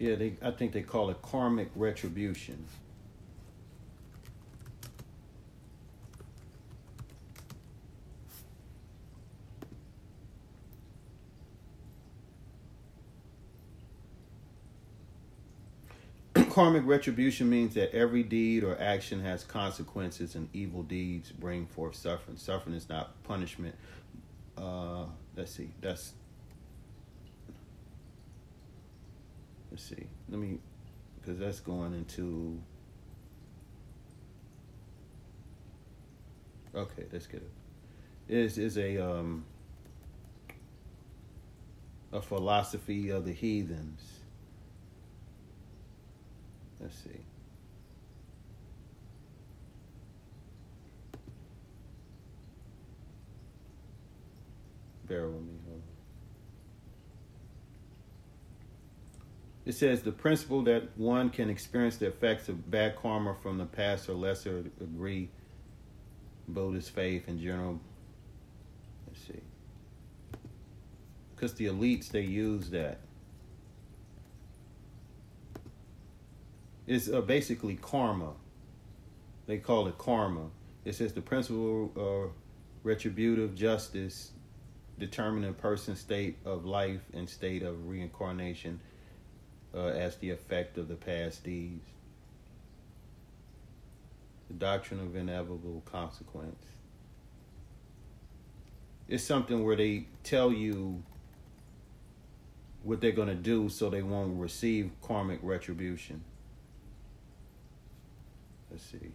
Yeah, 0.05 0.17
they. 0.17 0.35
I 0.43 0.51
think 0.51 0.73
they 0.73 0.83
call 0.83 1.09
it 1.09 1.23
karmic 1.23 1.71
retribution. 1.75 2.62
karmic 16.51 16.85
retribution 16.85 17.49
means 17.49 17.73
that 17.73 17.95
every 17.95 18.23
deed 18.23 18.62
or 18.62 18.79
action 18.79 19.23
has 19.23 19.43
consequences, 19.43 20.35
and 20.35 20.51
evil 20.53 20.83
deeds 20.83 21.33
bring 21.33 21.64
forth 21.64 21.95
suffering. 21.95 22.37
Suffering 22.37 22.77
is 22.77 22.90
not 22.90 23.23
punishment. 23.25 23.75
Uh, 24.59 25.05
let's 25.35 25.53
see. 25.53 25.71
That's 25.81 26.12
let's 29.75 29.89
see. 29.89 30.07
Let 30.29 30.39
me, 30.39 30.59
because 31.21 31.37
that's 31.41 31.59
going 31.59 31.95
into. 31.95 32.61
Okay, 36.73 37.07
let's 37.13 37.27
get 37.27 37.43
it. 37.43 38.33
Is 38.33 38.57
is 38.57 38.79
a 38.79 38.99
um 38.99 39.45
a 42.13 42.23
philosophy 42.23 43.11
of 43.11 43.25
the 43.25 43.33
heathens. 43.33 44.01
Let's 46.81 46.95
see. 46.95 47.11
Bear 55.09 55.27
with 55.27 55.43
me. 55.43 55.59
Hold 55.67 55.79
on. 55.79 55.95
It 59.66 59.74
says 59.74 60.03
the 60.03 60.12
principle 60.12 60.62
that 60.64 60.96
one 60.96 61.31
can 61.31 61.48
experience 61.48 61.96
the 61.96 62.07
effects 62.07 62.48
of 62.48 62.70
bad 62.70 62.96
karma 62.96 63.35
from 63.42 63.57
the 63.57 63.64
past 63.64 64.09
or 64.09 64.14
lesser 64.14 64.62
degree 64.62 65.31
Buddhist 66.46 66.90
faith 66.90 67.29
in 67.29 67.40
general. 67.40 67.81
Let's 69.07 69.27
see. 69.27 69.40
Because 71.35 71.55
the 71.55 71.66
elites, 71.66 72.09
they 72.11 72.20
use 72.20 72.70
that. 72.70 73.00
It's 76.87 77.09
uh, 77.09 77.22
basically 77.22 77.77
karma. 77.77 78.33
They 79.46 79.57
call 79.57 79.88
it 79.88 79.96
karma. 79.96 80.48
It 80.85 80.94
says 80.94 81.14
the 81.14 81.22
principle 81.22 81.90
of 81.96 82.33
retributive 82.83 83.55
justice 83.55 84.33
determining 84.98 85.48
a 85.48 85.55
person's 85.55 85.98
state 85.98 86.37
of 86.44 86.66
life 86.66 87.00
and 87.14 87.29
state 87.29 87.62
of 87.62 87.88
reincarnation 87.88 88.79
uh, 89.75 89.87
as 89.87 90.17
the 90.17 90.31
effect 90.31 90.79
of 90.79 90.89
the 90.89 90.95
past 90.95 91.45
deeds. 91.45 91.87
The 94.49 94.55
doctrine 94.55 95.01
of 95.01 95.17
inevitable 95.17 95.83
consequence. 95.85 96.65
It's 99.09 99.25
something 99.25 99.65
where 99.65 99.77
they 99.77 100.07
tell 100.23 100.53
you 100.53 101.03
what 102.83 103.01
they're 103.01 103.13
going 103.13 103.29
to 103.29 103.35
do 103.35 103.69
so 103.69 103.89
they 103.89 104.03
won't 104.03 104.39
receive 104.39 104.91
karmic 105.03 105.41
retribution. 105.43 106.23
Let's 108.71 108.85
see. 108.85 109.13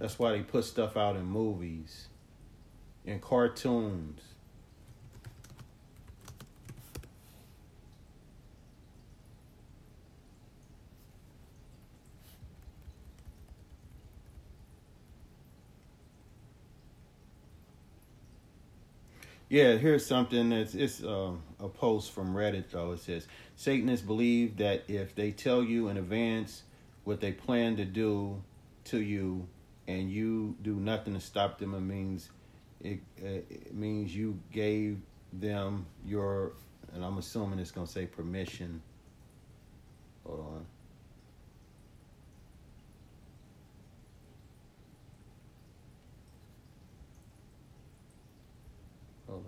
That's 0.00 0.18
why 0.18 0.32
they 0.32 0.40
put 0.40 0.64
stuff 0.64 0.96
out 0.96 1.14
in 1.14 1.26
movies, 1.26 2.08
in 3.04 3.20
cartoons. 3.20 4.22
Yeah, 19.50 19.76
here's 19.76 20.06
something 20.06 20.50
that's 20.50 20.74
it's 20.74 21.02
uh, 21.02 21.32
a 21.58 21.68
post 21.68 22.12
from 22.12 22.34
Reddit 22.34 22.70
though. 22.70 22.92
It 22.92 23.00
says 23.00 23.26
Satanists 23.56 24.06
believe 24.06 24.56
that 24.58 24.84
if 24.88 25.14
they 25.14 25.32
tell 25.32 25.62
you 25.62 25.88
in 25.88 25.98
advance 25.98 26.62
what 27.04 27.20
they 27.20 27.32
plan 27.32 27.76
to 27.76 27.84
do 27.84 28.42
to 28.84 29.00
you, 29.00 29.46
and 29.90 30.10
you 30.10 30.54
do 30.62 30.76
nothing 30.76 31.14
to 31.14 31.20
stop 31.20 31.58
them, 31.58 31.74
it 31.74 31.80
means 31.80 32.30
it, 32.80 33.00
it 33.18 33.74
means 33.74 34.14
you 34.14 34.38
gave 34.52 35.00
them 35.32 35.86
your, 36.06 36.52
and 36.94 37.04
I'm 37.04 37.18
assuming 37.18 37.58
it's 37.58 37.72
gonna 37.72 37.86
say 37.86 38.06
permission. 38.06 38.80
Hold 40.24 40.40
on. 40.40 40.66
Hold 49.26 49.46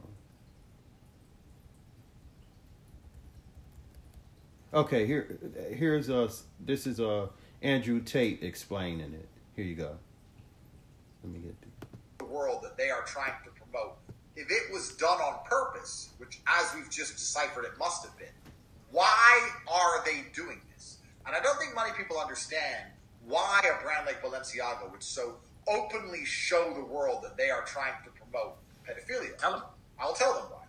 on. 4.73 4.81
Okay, 4.81 5.07
here, 5.07 5.39
here's 5.73 6.09
a. 6.09 6.29
This 6.59 6.87
is 6.87 6.99
a 6.99 7.29
Andrew 7.63 8.01
Tate 8.01 8.43
explaining 8.43 9.15
it. 9.15 9.29
Here 9.55 9.65
you 9.65 9.77
go. 9.77 9.99
Let 11.25 11.33
me 11.33 11.39
get 11.41 11.55
the. 11.61 11.87
the 12.19 12.25
world 12.25 12.63
that 12.63 12.77
they 12.77 12.91
are 12.91 13.03
trying 13.03 13.33
to 13.45 13.51
promote. 13.51 13.97
If 14.35 14.51
it 14.51 14.73
was 14.73 14.91
done 14.97 15.21
on 15.21 15.45
purpose, 15.45 16.11
which 16.19 16.41
as 16.47 16.75
we've 16.75 16.91
just 16.91 17.13
deciphered 17.17 17.65
it 17.65 17.79
must 17.79 18.05
have 18.05 18.17
been, 18.19 18.29
Why 18.91 19.51
are 19.71 20.05
they 20.05 20.25
doing 20.35 20.61
this? 20.75 20.99
And 21.27 21.35
I 21.37 21.41
don't 21.41 21.59
think 21.59 21.75
many 21.77 21.91
people 21.97 22.19
understand 22.19 22.91
why 23.27 23.61
a 23.63 23.83
brand 23.83 24.07
like 24.07 24.23
Balenciaga 24.23 24.91
would 24.91 25.03
so 25.03 25.37
openly 25.69 26.25
show 26.25 26.73
the 26.75 26.85
world 26.85 27.23
that 27.23 27.37
they 27.37 27.51
are 27.51 27.63
trying 27.65 27.93
to 28.05 28.11
promote 28.11 28.57
pedophilia. 28.87 29.37
Tell 29.39 29.53
them. 29.53 29.63
I'll 30.01 30.15
tell 30.15 30.35
them 30.35 30.45
why. 30.51 30.65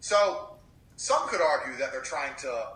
So, 0.00 0.50
some 0.96 1.26
could 1.28 1.40
argue 1.40 1.76
that 1.78 1.92
they're 1.92 2.02
trying 2.02 2.34
to 2.38 2.68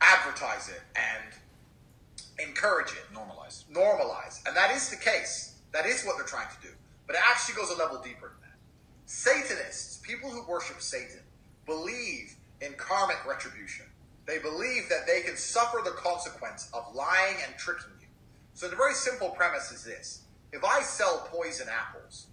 advertise 0.00 0.68
it 0.70 0.80
and 0.96 2.48
encourage 2.48 2.92
it, 2.92 3.04
Normalize. 3.14 3.64
normalize. 3.70 4.40
And 4.46 4.56
that 4.56 4.70
is 4.74 4.88
the 4.88 4.96
case. 4.96 5.53
That 5.74 5.86
is 5.86 6.04
what 6.04 6.16
they're 6.16 6.24
trying 6.24 6.46
to 6.48 6.66
do. 6.68 6.72
But 7.06 7.16
it 7.16 7.22
actually 7.28 7.56
goes 7.56 7.70
a 7.70 7.76
level 7.76 8.00
deeper 8.00 8.28
than 8.28 8.48
that. 8.48 8.58
Satanists, 9.06 10.00
people 10.06 10.30
who 10.30 10.46
worship 10.46 10.80
Satan, 10.80 11.20
believe 11.66 12.36
in 12.60 12.74
karmic 12.74 13.26
retribution. 13.26 13.86
They 14.24 14.38
believe 14.38 14.88
that 14.88 15.06
they 15.06 15.22
can 15.22 15.36
suffer 15.36 15.80
the 15.84 15.90
consequence 15.90 16.70
of 16.72 16.94
lying 16.94 17.36
and 17.44 17.58
tricking 17.58 17.90
you. 18.00 18.06
So 18.54 18.68
the 18.68 18.76
very 18.76 18.94
simple 18.94 19.30
premise 19.30 19.72
is 19.72 19.84
this. 19.84 20.22
If 20.52 20.64
I 20.64 20.80
sell 20.80 21.28
poison 21.30 21.66
apples 21.68 22.28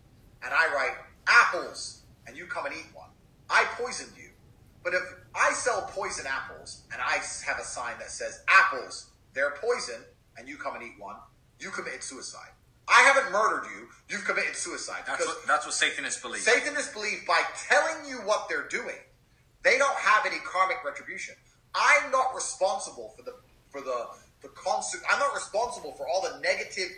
and 0.45 0.53
I 0.53 0.71
write 0.73 0.95
apples 1.27 2.03
and 2.27 2.37
you 2.37 2.45
come 2.45 2.67
and 2.67 2.75
eat 2.75 2.87
one, 2.93 3.09
I 3.49 3.65
poisoned 3.75 4.15
you. 4.15 4.29
But 4.83 4.93
if 4.93 5.01
I 5.33 5.51
sell 5.53 5.89
poison 5.91 6.25
apples 6.27 6.83
and 6.93 7.01
I 7.01 7.17
have 7.47 7.59
a 7.59 7.65
sign 7.65 7.95
that 7.97 8.11
says 8.11 8.43
apples, 8.47 9.07
they're 9.33 9.55
poison, 9.59 10.01
and 10.37 10.47
you 10.47 10.57
come 10.57 10.75
and 10.75 10.83
eat 10.83 10.95
one, 10.99 11.15
you 11.59 11.71
committed 11.71 12.03
suicide. 12.03 12.51
I 12.87 13.01
haven't 13.01 13.31
murdered 13.31 13.67
you, 13.75 13.87
you've 14.09 14.25
committed 14.25 14.55
suicide. 14.55 15.03
That's 15.07 15.25
what 15.25 15.47
that's 15.47 15.65
what 15.65 15.73
Satanists 15.73 16.21
believe. 16.21 16.41
Satanists 16.41 16.93
believe 16.93 17.25
by 17.27 17.41
telling 17.69 18.07
you 18.07 18.17
what 18.17 18.47
they're 18.49 18.67
doing, 18.67 18.99
they 19.63 19.77
don't 19.77 19.97
have 19.97 20.25
any 20.25 20.37
karmic 20.43 20.83
retribution. 20.83 21.35
I'm 21.73 22.11
not 22.11 22.35
responsible 22.35 23.13
for 23.15 23.23
the 23.23 23.35
for 23.69 23.81
the 23.81 24.07
the 24.41 24.49
constant. 24.49 25.03
I'm 25.11 25.19
not 25.19 25.33
responsible 25.33 25.93
for 25.93 26.07
all 26.07 26.21
the 26.21 26.39
negative 26.39 26.89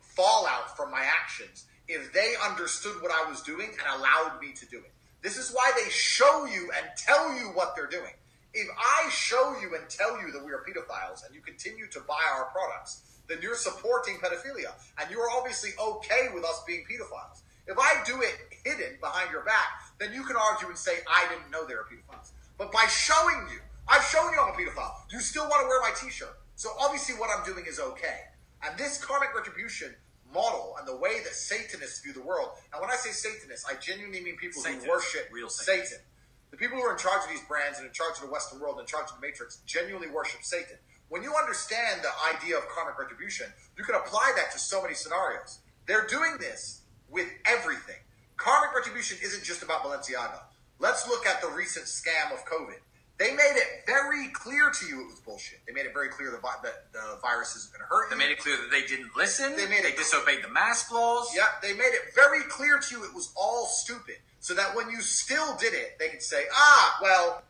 fallout 0.00 0.76
from 0.76 0.90
my 0.90 1.02
actions 1.02 1.64
if 1.88 2.12
they 2.12 2.34
understood 2.42 3.02
what 3.02 3.10
I 3.10 3.28
was 3.28 3.42
doing 3.42 3.68
and 3.68 4.00
allowed 4.00 4.40
me 4.40 4.52
to 4.52 4.66
do 4.66 4.78
it. 4.78 4.92
This 5.22 5.36
is 5.36 5.50
why 5.52 5.72
they 5.76 5.90
show 5.90 6.44
you 6.46 6.70
and 6.76 6.86
tell 6.96 7.34
you 7.36 7.48
what 7.54 7.74
they're 7.74 7.88
doing. 7.88 8.12
If 8.52 8.68
I 8.78 9.08
show 9.10 9.56
you 9.60 9.74
and 9.74 9.88
tell 9.88 10.20
you 10.20 10.30
that 10.32 10.44
we 10.44 10.52
are 10.52 10.62
pedophiles 10.62 11.26
and 11.26 11.34
you 11.34 11.40
continue 11.40 11.88
to 11.88 12.00
buy 12.00 12.22
our 12.36 12.44
products, 12.44 13.02
then 13.28 13.38
you're 13.40 13.56
supporting 13.56 14.16
pedophilia 14.16 14.72
and 15.00 15.10
you're 15.10 15.30
obviously 15.30 15.70
okay 15.80 16.28
with 16.34 16.44
us 16.44 16.62
being 16.66 16.84
pedophiles. 16.90 17.42
If 17.66 17.78
I 17.78 18.02
do 18.04 18.20
it 18.20 18.34
hidden 18.64 18.98
behind 19.00 19.30
your 19.30 19.44
back, 19.44 19.80
then 19.98 20.12
you 20.12 20.24
can 20.24 20.36
argue 20.36 20.68
and 20.68 20.76
say, 20.76 20.98
I 21.08 21.26
didn't 21.28 21.50
know 21.50 21.66
they 21.66 21.74
were 21.74 21.86
pedophiles. 21.90 22.32
But 22.58 22.72
by 22.72 22.86
showing 22.86 23.48
you, 23.50 23.60
I've 23.88 24.04
shown 24.04 24.32
you 24.32 24.38
I'm 24.40 24.52
a 24.52 24.56
pedophile, 24.56 24.92
you 25.10 25.20
still 25.20 25.44
want 25.44 25.62
to 25.62 25.68
wear 25.68 25.80
my 25.80 25.92
t 25.96 26.10
shirt. 26.10 26.38
So 26.56 26.70
obviously 26.78 27.14
what 27.16 27.30
I'm 27.36 27.44
doing 27.44 27.64
is 27.66 27.80
okay. 27.80 28.32
And 28.62 28.78
this 28.78 29.02
karmic 29.02 29.34
retribution 29.34 29.94
model 30.32 30.74
and 30.78 30.88
the 30.88 30.96
way 30.96 31.20
that 31.22 31.34
Satanists 31.34 32.00
view 32.00 32.12
the 32.12 32.22
world, 32.22 32.50
and 32.72 32.80
when 32.80 32.90
I 32.90 32.96
say 32.96 33.10
Satanists, 33.10 33.64
I 33.68 33.74
genuinely 33.76 34.20
mean 34.20 34.36
people 34.36 34.62
who 34.62 34.88
worship 34.88 35.28
real 35.32 35.48
Satanists. 35.48 35.90
Satan. 35.90 36.04
The 36.50 36.56
people 36.56 36.78
who 36.78 36.84
are 36.84 36.92
in 36.92 36.98
charge 36.98 37.24
of 37.24 37.30
these 37.30 37.42
brands 37.48 37.78
and 37.78 37.86
in 37.86 37.92
charge 37.92 38.14
of 38.16 38.22
the 38.22 38.30
Western 38.30 38.60
world 38.60 38.78
and 38.78 38.82
in 38.82 38.86
charge 38.86 39.10
of 39.10 39.20
the 39.20 39.26
Matrix 39.26 39.58
genuinely 39.66 40.08
worship 40.08 40.42
Satan. 40.42 40.78
When 41.08 41.22
you 41.22 41.32
understand 41.34 42.00
the 42.02 42.10
idea 42.36 42.56
of 42.56 42.66
karmic 42.68 42.98
retribution, 42.98 43.46
you 43.76 43.84
can 43.84 43.94
apply 43.94 44.32
that 44.36 44.50
to 44.52 44.58
so 44.58 44.82
many 44.82 44.94
scenarios. 44.94 45.60
They're 45.86 46.06
doing 46.06 46.36
this 46.40 46.82
with 47.08 47.28
everything. 47.44 47.96
Karmic 48.36 48.74
retribution 48.74 49.18
isn't 49.22 49.44
just 49.44 49.62
about 49.62 49.82
Balenciaga. 49.84 50.40
Let's 50.78 51.06
look 51.08 51.26
at 51.26 51.40
the 51.40 51.48
recent 51.48 51.86
scam 51.86 52.32
of 52.32 52.44
COVID. 52.46 52.78
They 53.16 53.30
made 53.30 53.52
it 53.54 53.84
very 53.86 54.26
clear 54.32 54.70
to 54.70 54.86
you 54.86 55.02
it 55.02 55.06
was 55.06 55.20
bullshit. 55.20 55.60
They 55.68 55.72
made 55.72 55.86
it 55.86 55.92
very 55.94 56.08
clear 56.08 56.32
the 56.32 56.38
vi- 56.38 56.56
that 56.64 56.92
the 56.92 57.18
virus 57.22 57.54
isn't 57.54 57.72
going 57.72 57.82
to 57.82 57.86
hurt 57.86 58.10
you. 58.10 58.16
They 58.18 58.24
made 58.24 58.32
it 58.32 58.38
clear 58.40 58.56
that 58.56 58.72
they 58.72 58.82
didn't 58.84 59.14
listen. 59.16 59.54
They 59.56 59.68
made 59.68 59.84
it- 59.84 59.96
disobeyed 59.96 60.42
the 60.42 60.48
mask 60.48 60.90
laws. 60.90 61.30
Yeah, 61.36 61.46
they 61.62 61.74
made 61.74 61.92
it 61.94 62.12
very 62.12 62.42
clear 62.44 62.80
to 62.80 62.94
you 62.94 63.04
it 63.04 63.14
was 63.14 63.32
all 63.36 63.66
stupid. 63.66 64.16
So 64.40 64.52
that 64.54 64.74
when 64.74 64.90
you 64.90 65.00
still 65.00 65.56
did 65.56 65.74
it, 65.74 65.96
they 66.00 66.08
could 66.08 66.22
say, 66.22 66.44
ah, 66.52 66.98
well, 67.00 67.42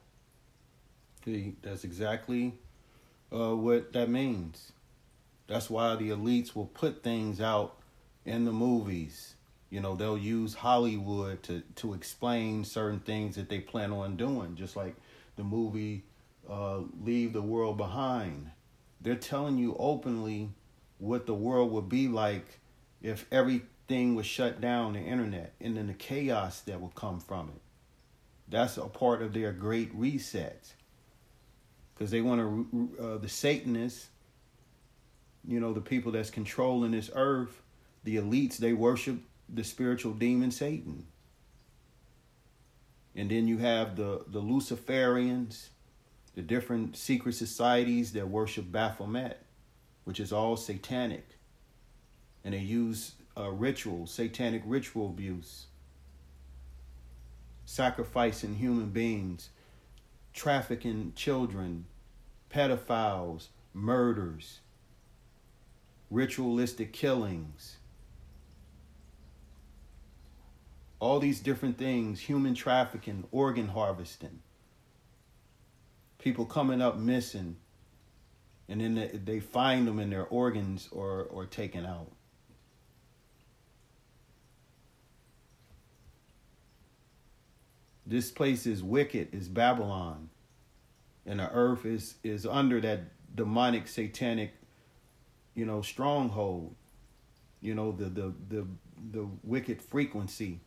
See, 1.25 1.57
that's 1.63 1.85
exactly 1.85 2.53
uh, 3.35 3.55
what 3.55 3.93
that 3.93 4.09
means. 4.09 4.73
That's 5.47 5.69
why 5.69 5.97
the 5.97 6.11
elites 6.11 6.55
will 6.55 6.67
put 6.67 7.03
things 7.03 7.41
out 7.41 7.77
in 8.25 8.45
the 8.45 8.53
movies. 8.53 9.35
You 9.71 9.81
know, 9.81 9.97
they'll 9.97 10.17
use 10.17 10.55
Hollywood 10.55 11.43
to, 11.45 11.63
to 11.77 11.95
explain 11.95 12.65
certain 12.65 13.01
things 13.01 13.35
that 13.37 13.49
they 13.49 13.61
plan 13.61 13.93
on 13.93 14.17
doing, 14.17 14.55
just 14.55 14.77
like 14.77 14.95
the 15.37 15.43
movie 15.43 16.05
uh, 16.49 16.81
Leave 17.03 17.33
the 17.33 17.43
World 17.43 17.77
Behind. 17.77 18.51
They're 19.01 19.17
telling 19.17 19.59
you 19.59 19.77
openly 19.79 20.51
what 20.99 21.27
the 21.27 21.35
world 21.35 21.73
would 21.73 21.89
be 21.89 22.09
like 22.09 22.61
if 23.03 23.27
everything 23.31 24.15
was 24.15 24.27
shut 24.27 24.61
down, 24.61 24.95
the 24.95 25.01
internet, 25.01 25.53
and 25.61 25.77
then 25.77 25.89
the 25.89 25.95
chaos 25.95 26.61
that 26.61 26.81
would 26.81 26.95
come 26.95 27.21
from 27.21 27.49
it. 27.49 27.61
That's 28.49 28.77
a 28.77 28.83
part 28.85 29.23
of 29.23 29.33
their 29.35 29.53
great 29.53 29.91
reset 29.95 30.73
because 31.95 32.11
they 32.11 32.21
want 32.21 32.41
to 32.41 32.91
uh, 33.01 33.19
the 33.19 33.29
satanists 33.29 34.09
you 35.47 35.61
know 35.61 35.73
the 35.73 35.81
people 35.81 36.13
that's 36.13 36.31
controlling 36.31 36.93
this 36.93 37.11
earth 37.15 37.63
the 38.05 38.17
elites 38.17 38.57
they 38.57 38.73
worship 38.73 39.19
the 39.49 39.65
spiritual 39.65 40.13
demon 40.13 40.51
satan. 40.51 41.07
And 43.17 43.31
then 43.31 43.47
you 43.47 43.59
have 43.59 43.97
the 43.97 44.25
the 44.27 44.41
luciferians 44.41 45.69
the 46.35 46.43
different 46.43 46.97
secret 46.97 47.35
societies 47.35 48.13
that 48.13 48.29
worship 48.29 48.71
baphomet 48.73 49.41
which 50.05 50.21
is 50.21 50.33
all 50.33 50.57
satanic. 50.57 51.27
And 52.45 52.53
they 52.53 52.59
use 52.59 53.13
uh, 53.37 53.51
ritual 53.51 54.07
satanic 54.07 54.63
ritual 54.65 55.07
abuse 55.07 55.67
sacrificing 57.65 58.57
human 58.57 58.91
beings 58.91 59.49
trafficking 60.35 61.13
children, 61.15 61.87
pedophiles, 62.51 63.49
murders, 63.73 64.61
ritualistic 66.11 66.93
killings. 66.93 67.77
All 70.99 71.21
these 71.21 71.41
different 71.41 71.79
things, 71.79 72.21
human 72.21 72.55
trafficking, 72.55 73.25
organ 73.31 73.69
harvesting. 73.69 74.41
People 76.19 76.47
coming 76.47 76.81
up 76.81 76.97
missing, 76.97 77.57
and 78.69 78.81
then 78.81 79.21
they, 79.25 79.41
find 79.41 79.87
them 79.87 79.99
and 79.99 80.11
their 80.11 80.25
organs 80.25 80.89
or, 80.91 81.25
or 81.25 81.45
taken 81.45 81.85
out. 81.85 82.11
This 88.07 88.31
place 88.31 88.67
is 88.67 88.83
wicked, 88.83 89.35
is 89.35 89.49
Babylon. 89.49 90.29
And 91.27 91.41
the 91.41 91.51
earth 91.51 91.87
is 91.87 92.17
is 92.23 92.45
under 92.45 92.81
that 92.83 93.01
demonic 93.35 93.89
satanic, 93.89 94.53
you 95.55 95.65
know, 95.65 95.81
stronghold. 95.81 96.75
You 97.63 97.75
know, 97.75 97.93
the 97.93 98.07
the 98.07 98.35
the 98.49 98.67
the 99.11 99.29
wicked 99.43 99.81
frequency. 99.81 100.61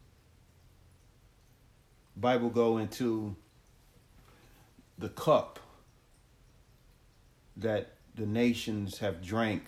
Bible 2.15 2.49
go 2.49 2.79
into 2.79 3.35
the 4.97 5.09
cup 5.09 5.59
that 7.55 7.93
the 8.15 8.25
nations 8.25 8.97
have 8.97 9.21
drank, 9.21 9.63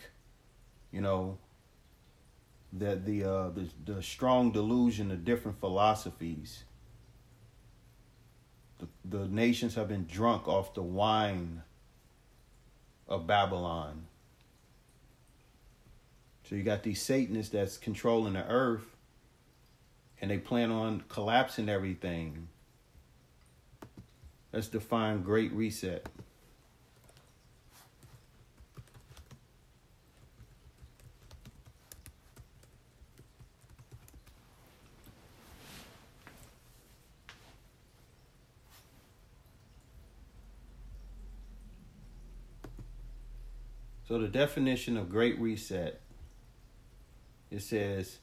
you 0.92 1.02
know, 1.02 1.38
that 2.74 3.06
the 3.06 3.24
uh 3.24 3.50
the, 3.50 3.70
the 3.86 4.02
strong 4.02 4.52
delusion 4.52 5.12
of 5.12 5.24
different 5.24 5.60
philosophies 5.60 6.64
the, 9.06 9.28
nations 9.28 9.76
have 9.76 9.88
been 9.88 10.06
drunk 10.06 10.48
off 10.48 10.74
the 10.74 10.82
wine 10.82 11.64
of 13.08 13.28
Babylon. 13.28 14.06
So 16.44 16.56
you 16.56 16.64
got 16.64 16.84
these 16.84 17.02
Satanists 17.02 17.52
that's 17.52 17.78
controlling 17.78 18.34
the 18.34 18.46
earth 18.48 18.96
and 20.22 20.32
they 20.32 20.38
plan 20.38 20.72
on 20.72 21.04
collapsing 21.08 21.70
everything. 21.70 22.48
Let's 24.52 24.68
define 24.68 25.22
great 25.22 25.52
reset. 25.54 26.08
So 44.10 44.18
the 44.18 44.28
definition 44.28 44.98
of 44.98 45.08
great 45.08 45.40
reset 45.40 46.02
it 47.52 47.62
says 47.62 48.18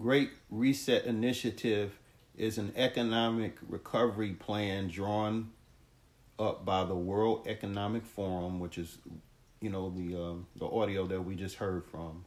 great 0.00 0.30
reset 0.48 1.06
initiative 1.06 1.98
is 2.36 2.56
an 2.56 2.72
economic 2.76 3.56
recovery 3.68 4.30
plan 4.30 4.86
drawn 4.86 5.50
up 6.38 6.64
by 6.64 6.84
the 6.84 6.94
World 6.94 7.48
Economic 7.48 8.06
Forum, 8.06 8.60
which 8.60 8.78
is, 8.78 8.98
you 9.60 9.70
know, 9.70 9.90
the 9.90 10.16
uh, 10.16 10.34
the 10.54 10.66
audio 10.66 11.08
that 11.08 11.22
we 11.22 11.34
just 11.34 11.56
heard 11.56 11.84
from. 11.84 12.24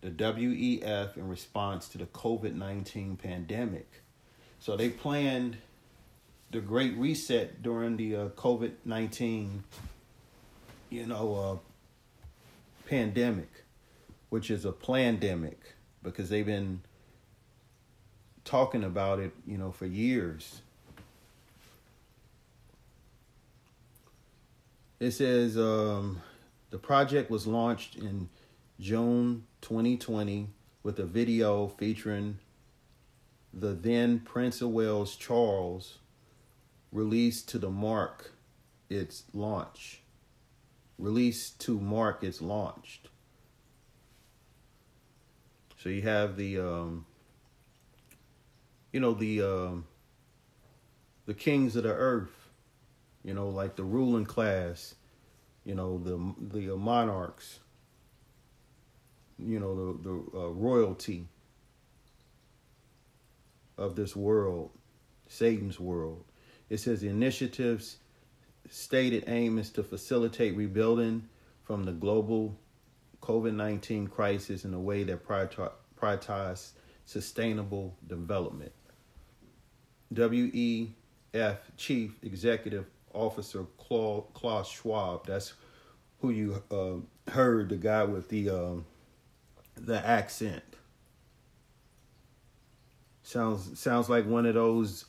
The 0.00 0.10
WEF 0.10 1.18
in 1.18 1.28
response 1.28 1.88
to 1.90 1.98
the 1.98 2.06
COVID 2.06 2.54
nineteen 2.54 3.16
pandemic. 3.16 4.00
So 4.60 4.78
they 4.78 4.88
planned 4.88 5.58
the 6.50 6.60
Great 6.60 6.96
Reset 6.96 7.62
during 7.62 7.98
the 7.98 8.16
uh, 8.16 8.28
COVID 8.30 8.72
nineteen, 8.86 9.64
you 10.90 11.06
know, 11.06 11.60
pandemic, 12.86 13.64
which 14.30 14.50
is 14.50 14.64
a 14.64 14.72
pandemic 14.72 15.74
because 16.02 16.28
they've 16.28 16.46
been 16.46 16.80
talking 18.44 18.84
about 18.84 19.18
it, 19.18 19.32
you 19.46 19.58
know, 19.58 19.70
for 19.70 19.86
years. 19.86 20.62
It 25.00 25.12
says 25.12 25.56
um, 25.56 26.22
the 26.70 26.78
project 26.78 27.30
was 27.30 27.46
launched 27.46 27.96
in 27.96 28.28
June 28.80 29.44
2020 29.60 30.48
with 30.82 30.98
a 30.98 31.04
video 31.04 31.68
featuring 31.68 32.38
the 33.52 33.68
then 33.68 34.20
Prince 34.20 34.60
of 34.60 34.70
Wales 34.70 35.16
Charles 35.16 35.98
released 36.92 37.48
to 37.50 37.58
the 37.58 37.70
mark 37.70 38.32
its 38.88 39.24
launch. 39.34 40.00
Released 40.98 41.60
to 41.60 41.78
mark 41.78 42.24
its 42.24 42.42
launched. 42.42 43.08
So 45.82 45.88
you 45.88 46.02
have 46.02 46.36
the 46.36 46.58
um, 46.58 47.06
you 48.92 48.98
know 48.98 49.14
the 49.14 49.42
um, 49.42 49.84
the 51.26 51.34
kings 51.34 51.76
of 51.76 51.84
the 51.84 51.92
earth, 51.92 52.50
you 53.22 53.32
know, 53.32 53.48
like 53.48 53.76
the 53.76 53.84
ruling 53.84 54.24
class, 54.24 54.96
you 55.64 55.74
know, 55.74 55.98
the 55.98 56.18
the 56.58 56.76
monarchs, 56.76 57.60
you 59.38 59.60
know, 59.60 59.74
the 59.74 60.08
the 60.08 60.38
uh, 60.38 60.48
royalty 60.48 61.28
of 63.76 63.94
this 63.94 64.16
world, 64.16 64.70
Satan's 65.28 65.78
world. 65.78 66.24
It 66.68 66.78
says 66.78 67.00
the 67.00 67.08
initiative's 67.08 67.98
stated 68.70 69.24
aim 69.26 69.58
is 69.58 69.70
to 69.70 69.82
facilitate 69.82 70.56
rebuilding 70.56 71.28
from 71.62 71.84
the 71.84 71.92
global 71.92 72.58
COVID 73.20 73.54
19 73.54 74.06
crisis 74.06 74.64
in 74.64 74.72
a 74.74 74.80
way 74.80 75.04
that 75.04 75.24
prioritizes 75.26 76.70
sustainable 77.04 77.96
development. 78.06 78.72
WEF 80.12 81.58
Chief 81.76 82.14
Executive 82.22 82.86
Officer 83.12 83.64
Klaus 83.78 84.70
Schwab, 84.70 85.26
that's 85.26 85.54
who 86.20 86.30
you 86.30 86.62
uh, 86.70 87.30
heard, 87.30 87.68
the 87.68 87.76
guy 87.76 88.04
with 88.04 88.28
the 88.28 88.50
uh, 88.50 88.74
the 89.76 90.04
accent. 90.06 90.62
Sounds 93.22 93.78
sounds 93.78 94.08
like 94.08 94.26
one 94.26 94.46
of 94.46 94.54
those 94.54 95.04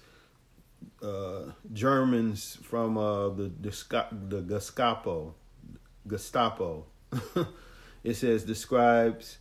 uh, 1.02 1.52
Germans 1.74 2.58
from 2.64 2.98
uh, 2.98 3.30
the 3.30 3.52
the 4.22 4.42
Gestapo. 4.42 5.36
Gestapo. 6.08 6.86
it 8.04 8.16
says 8.16 8.44
describes 8.44 9.38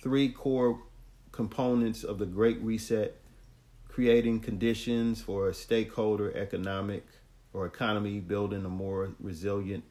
three 0.00 0.28
core 0.28 0.82
components 1.30 2.04
of 2.04 2.18
the 2.18 2.26
Great 2.26 2.60
Reset, 2.60 3.20
creating 3.88 4.40
conditions 4.40 5.22
for 5.22 5.48
a 5.48 5.54
stakeholder 5.54 6.36
economic 6.36 7.06
or 7.52 7.66
economy 7.66 8.20
building 8.20 8.64
a 8.64 8.68
more 8.68 9.14
resilient, 9.20 9.84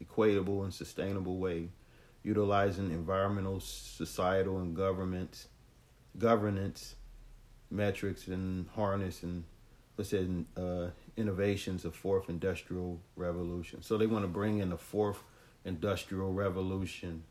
equitable, 0.00 0.64
and 0.64 0.74
sustainable 0.74 1.38
way, 1.38 1.68
utilizing 2.22 2.90
environmental, 2.90 3.60
societal, 3.60 4.58
and 4.58 4.74
government 4.76 5.46
governance 6.18 6.94
metrics 7.70 8.28
and 8.28 8.68
harness 8.76 9.22
and 9.22 9.44
let's 9.96 10.10
say 10.10 10.26
uh, 10.56 10.88
innovations 11.16 11.84
of 11.84 11.94
fourth 11.94 12.28
industrial 12.28 13.00
revolution. 13.16 13.82
So 13.82 13.96
they 13.96 14.06
want 14.06 14.24
to 14.24 14.28
bring 14.28 14.58
in 14.58 14.70
the 14.70 14.78
fourth 14.78 15.22
industrial 15.64 16.32
revolution. 16.32 17.22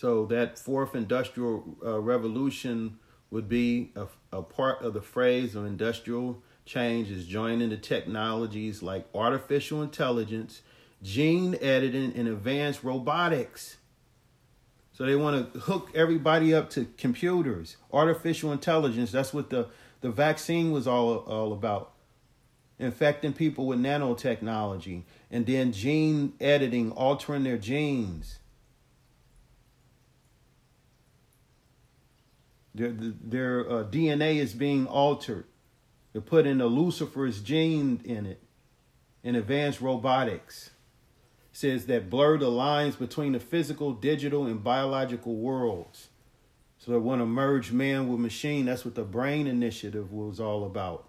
So 0.00 0.24
that 0.26 0.58
fourth 0.58 0.94
industrial 0.94 1.76
uh, 1.84 2.00
revolution 2.00 2.98
would 3.30 3.50
be 3.50 3.92
a, 3.94 4.06
a 4.32 4.42
part 4.42 4.80
of 4.80 4.94
the 4.94 5.02
phrase 5.02 5.54
of 5.54 5.66
industrial 5.66 6.42
change 6.64 7.10
is 7.10 7.26
joining 7.26 7.68
the 7.68 7.76
technologies 7.76 8.82
like 8.82 9.06
artificial 9.14 9.82
intelligence, 9.82 10.62
gene 11.02 11.56
editing, 11.60 12.12
and 12.14 12.28
advanced 12.28 12.84
robotics. 12.84 13.76
So 14.92 15.06
they 15.06 15.16
want 15.16 15.54
to 15.54 15.60
hook 15.60 15.90
everybody 15.94 16.52
up 16.52 16.68
to 16.70 16.86
computers, 16.98 17.76
artificial 17.92 18.52
intelligence. 18.52 19.10
That's 19.10 19.32
what 19.32 19.48
the, 19.50 19.68
the 20.02 20.10
vaccine 20.10 20.72
was 20.72 20.86
all, 20.86 21.18
all 21.18 21.52
about. 21.52 21.92
Infecting 22.78 23.32
people 23.32 23.66
with 23.66 23.78
nanotechnology 23.78 25.02
and 25.30 25.46
then 25.46 25.72
gene 25.72 26.34
editing, 26.40 26.92
altering 26.92 27.44
their 27.44 27.58
genes. 27.58 28.38
Their, 32.74 32.90
their 32.90 33.60
uh, 33.60 33.84
DNA 33.84 34.36
is 34.36 34.52
being 34.52 34.86
altered. 34.86 35.44
They're 36.12 36.22
putting 36.22 36.60
a 36.60 36.64
luciferase 36.64 37.42
gene 37.42 38.00
in 38.04 38.26
it 38.26 38.42
in 39.22 39.34
advanced 39.36 39.80
robotics. 39.80 40.70
Says 41.52 41.86
that 41.86 42.08
blur 42.08 42.38
the 42.38 42.48
lines 42.48 42.96
between 42.96 43.32
the 43.32 43.40
physical, 43.40 43.92
digital, 43.92 44.46
and 44.46 44.62
biological 44.62 45.34
worlds. 45.36 46.08
So 46.78 46.92
they 46.92 46.98
want 46.98 47.20
to 47.20 47.26
merge 47.26 47.72
man 47.72 48.08
with 48.08 48.20
machine. 48.20 48.66
That's 48.66 48.84
what 48.84 48.94
the 48.94 49.02
Brain 49.02 49.46
Initiative 49.46 50.12
was 50.12 50.40
all 50.40 50.64
about. 50.64 51.08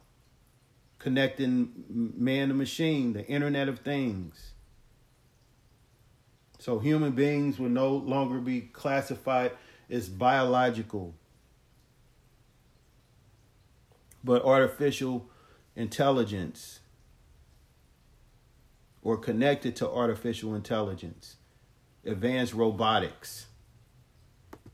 Connecting 1.00 1.72
man 1.90 2.50
to 2.50 2.54
machine, 2.54 3.14
the 3.14 3.26
Internet 3.28 3.70
of 3.70 3.80
Things. 3.80 4.52
So 6.60 6.80
human 6.80 7.14
beings 7.14 7.58
will 7.58 7.70
no 7.70 7.96
longer 7.96 8.40
be 8.40 8.62
classified 8.62 9.52
as 9.90 10.10
biological 10.10 11.16
but 14.24 14.44
artificial 14.46 15.28
intelligence 15.76 16.81
or 19.04 19.18
connected 19.18 19.76
to 19.78 19.90
artificial 19.90 20.54
intelligence, 20.54 21.38
advanced 22.06 22.54
robotics. 22.54 23.48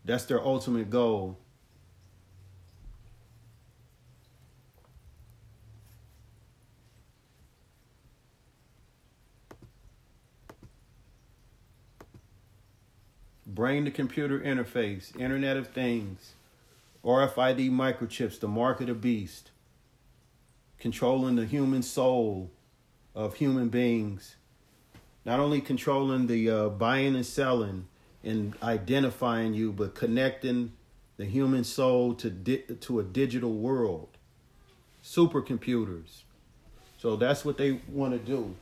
That's 0.03 0.25
their 0.25 0.41
ultimate 0.41 0.89
goal. 0.89 1.37
Brain 13.45 13.85
to 13.85 13.91
computer 13.91 14.39
interface, 14.39 15.19
Internet 15.19 15.57
of 15.57 15.69
Things. 15.69 16.33
RFID 17.03 17.71
microchips, 17.71 18.39
the 18.39 18.47
mark 18.49 18.81
of 18.81 18.87
the 18.87 18.93
beast, 18.93 19.51
controlling 20.77 21.37
the 21.37 21.45
human 21.45 21.81
soul 21.81 22.51
of 23.17 23.35
human 23.37 23.67
beings, 23.67 24.35
not 25.25 25.39
only 25.39 25.59
controlling 25.59 26.27
the 26.27 26.49
uh, 26.49 26.69
buying 26.69 27.15
and 27.15 27.25
selling 27.25 27.87
and 28.23 28.53
identifying 28.61 29.55
you, 29.55 29.71
but 29.71 29.95
connecting 29.95 30.71
the 31.17 31.25
human 31.25 31.63
soul 31.63 32.13
to 32.13 32.29
di- 32.29 32.61
to 32.79 32.99
a 32.99 33.03
digital 33.03 33.53
world, 33.53 34.09
supercomputers. 35.03 36.21
So 36.99 37.15
that's 37.15 37.43
what 37.43 37.57
they 37.57 37.81
want 37.89 38.13
to 38.13 38.19
do. 38.19 38.55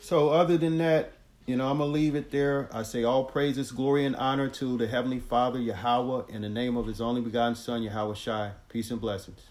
So 0.00 0.30
other 0.30 0.56
than 0.56 0.78
that, 0.78 1.12
you 1.44 1.56
know, 1.56 1.70
I'm 1.70 1.78
to 1.78 1.84
leave 1.84 2.14
it 2.14 2.30
there. 2.30 2.70
I 2.72 2.82
say 2.82 3.04
all 3.04 3.24
praises, 3.24 3.72
glory, 3.72 4.06
and 4.06 4.16
honor 4.16 4.48
to 4.48 4.78
the 4.78 4.86
Heavenly 4.86 5.20
Father, 5.20 5.58
Yahweh, 5.58 6.24
in 6.30 6.42
the 6.42 6.48
name 6.48 6.78
of 6.78 6.86
His 6.86 7.00
only 7.00 7.20
begotten 7.20 7.56
Son, 7.56 7.82
Yahweh 7.82 8.14
Shai. 8.14 8.52
Peace 8.70 8.90
and 8.90 9.00
blessings. 9.00 9.42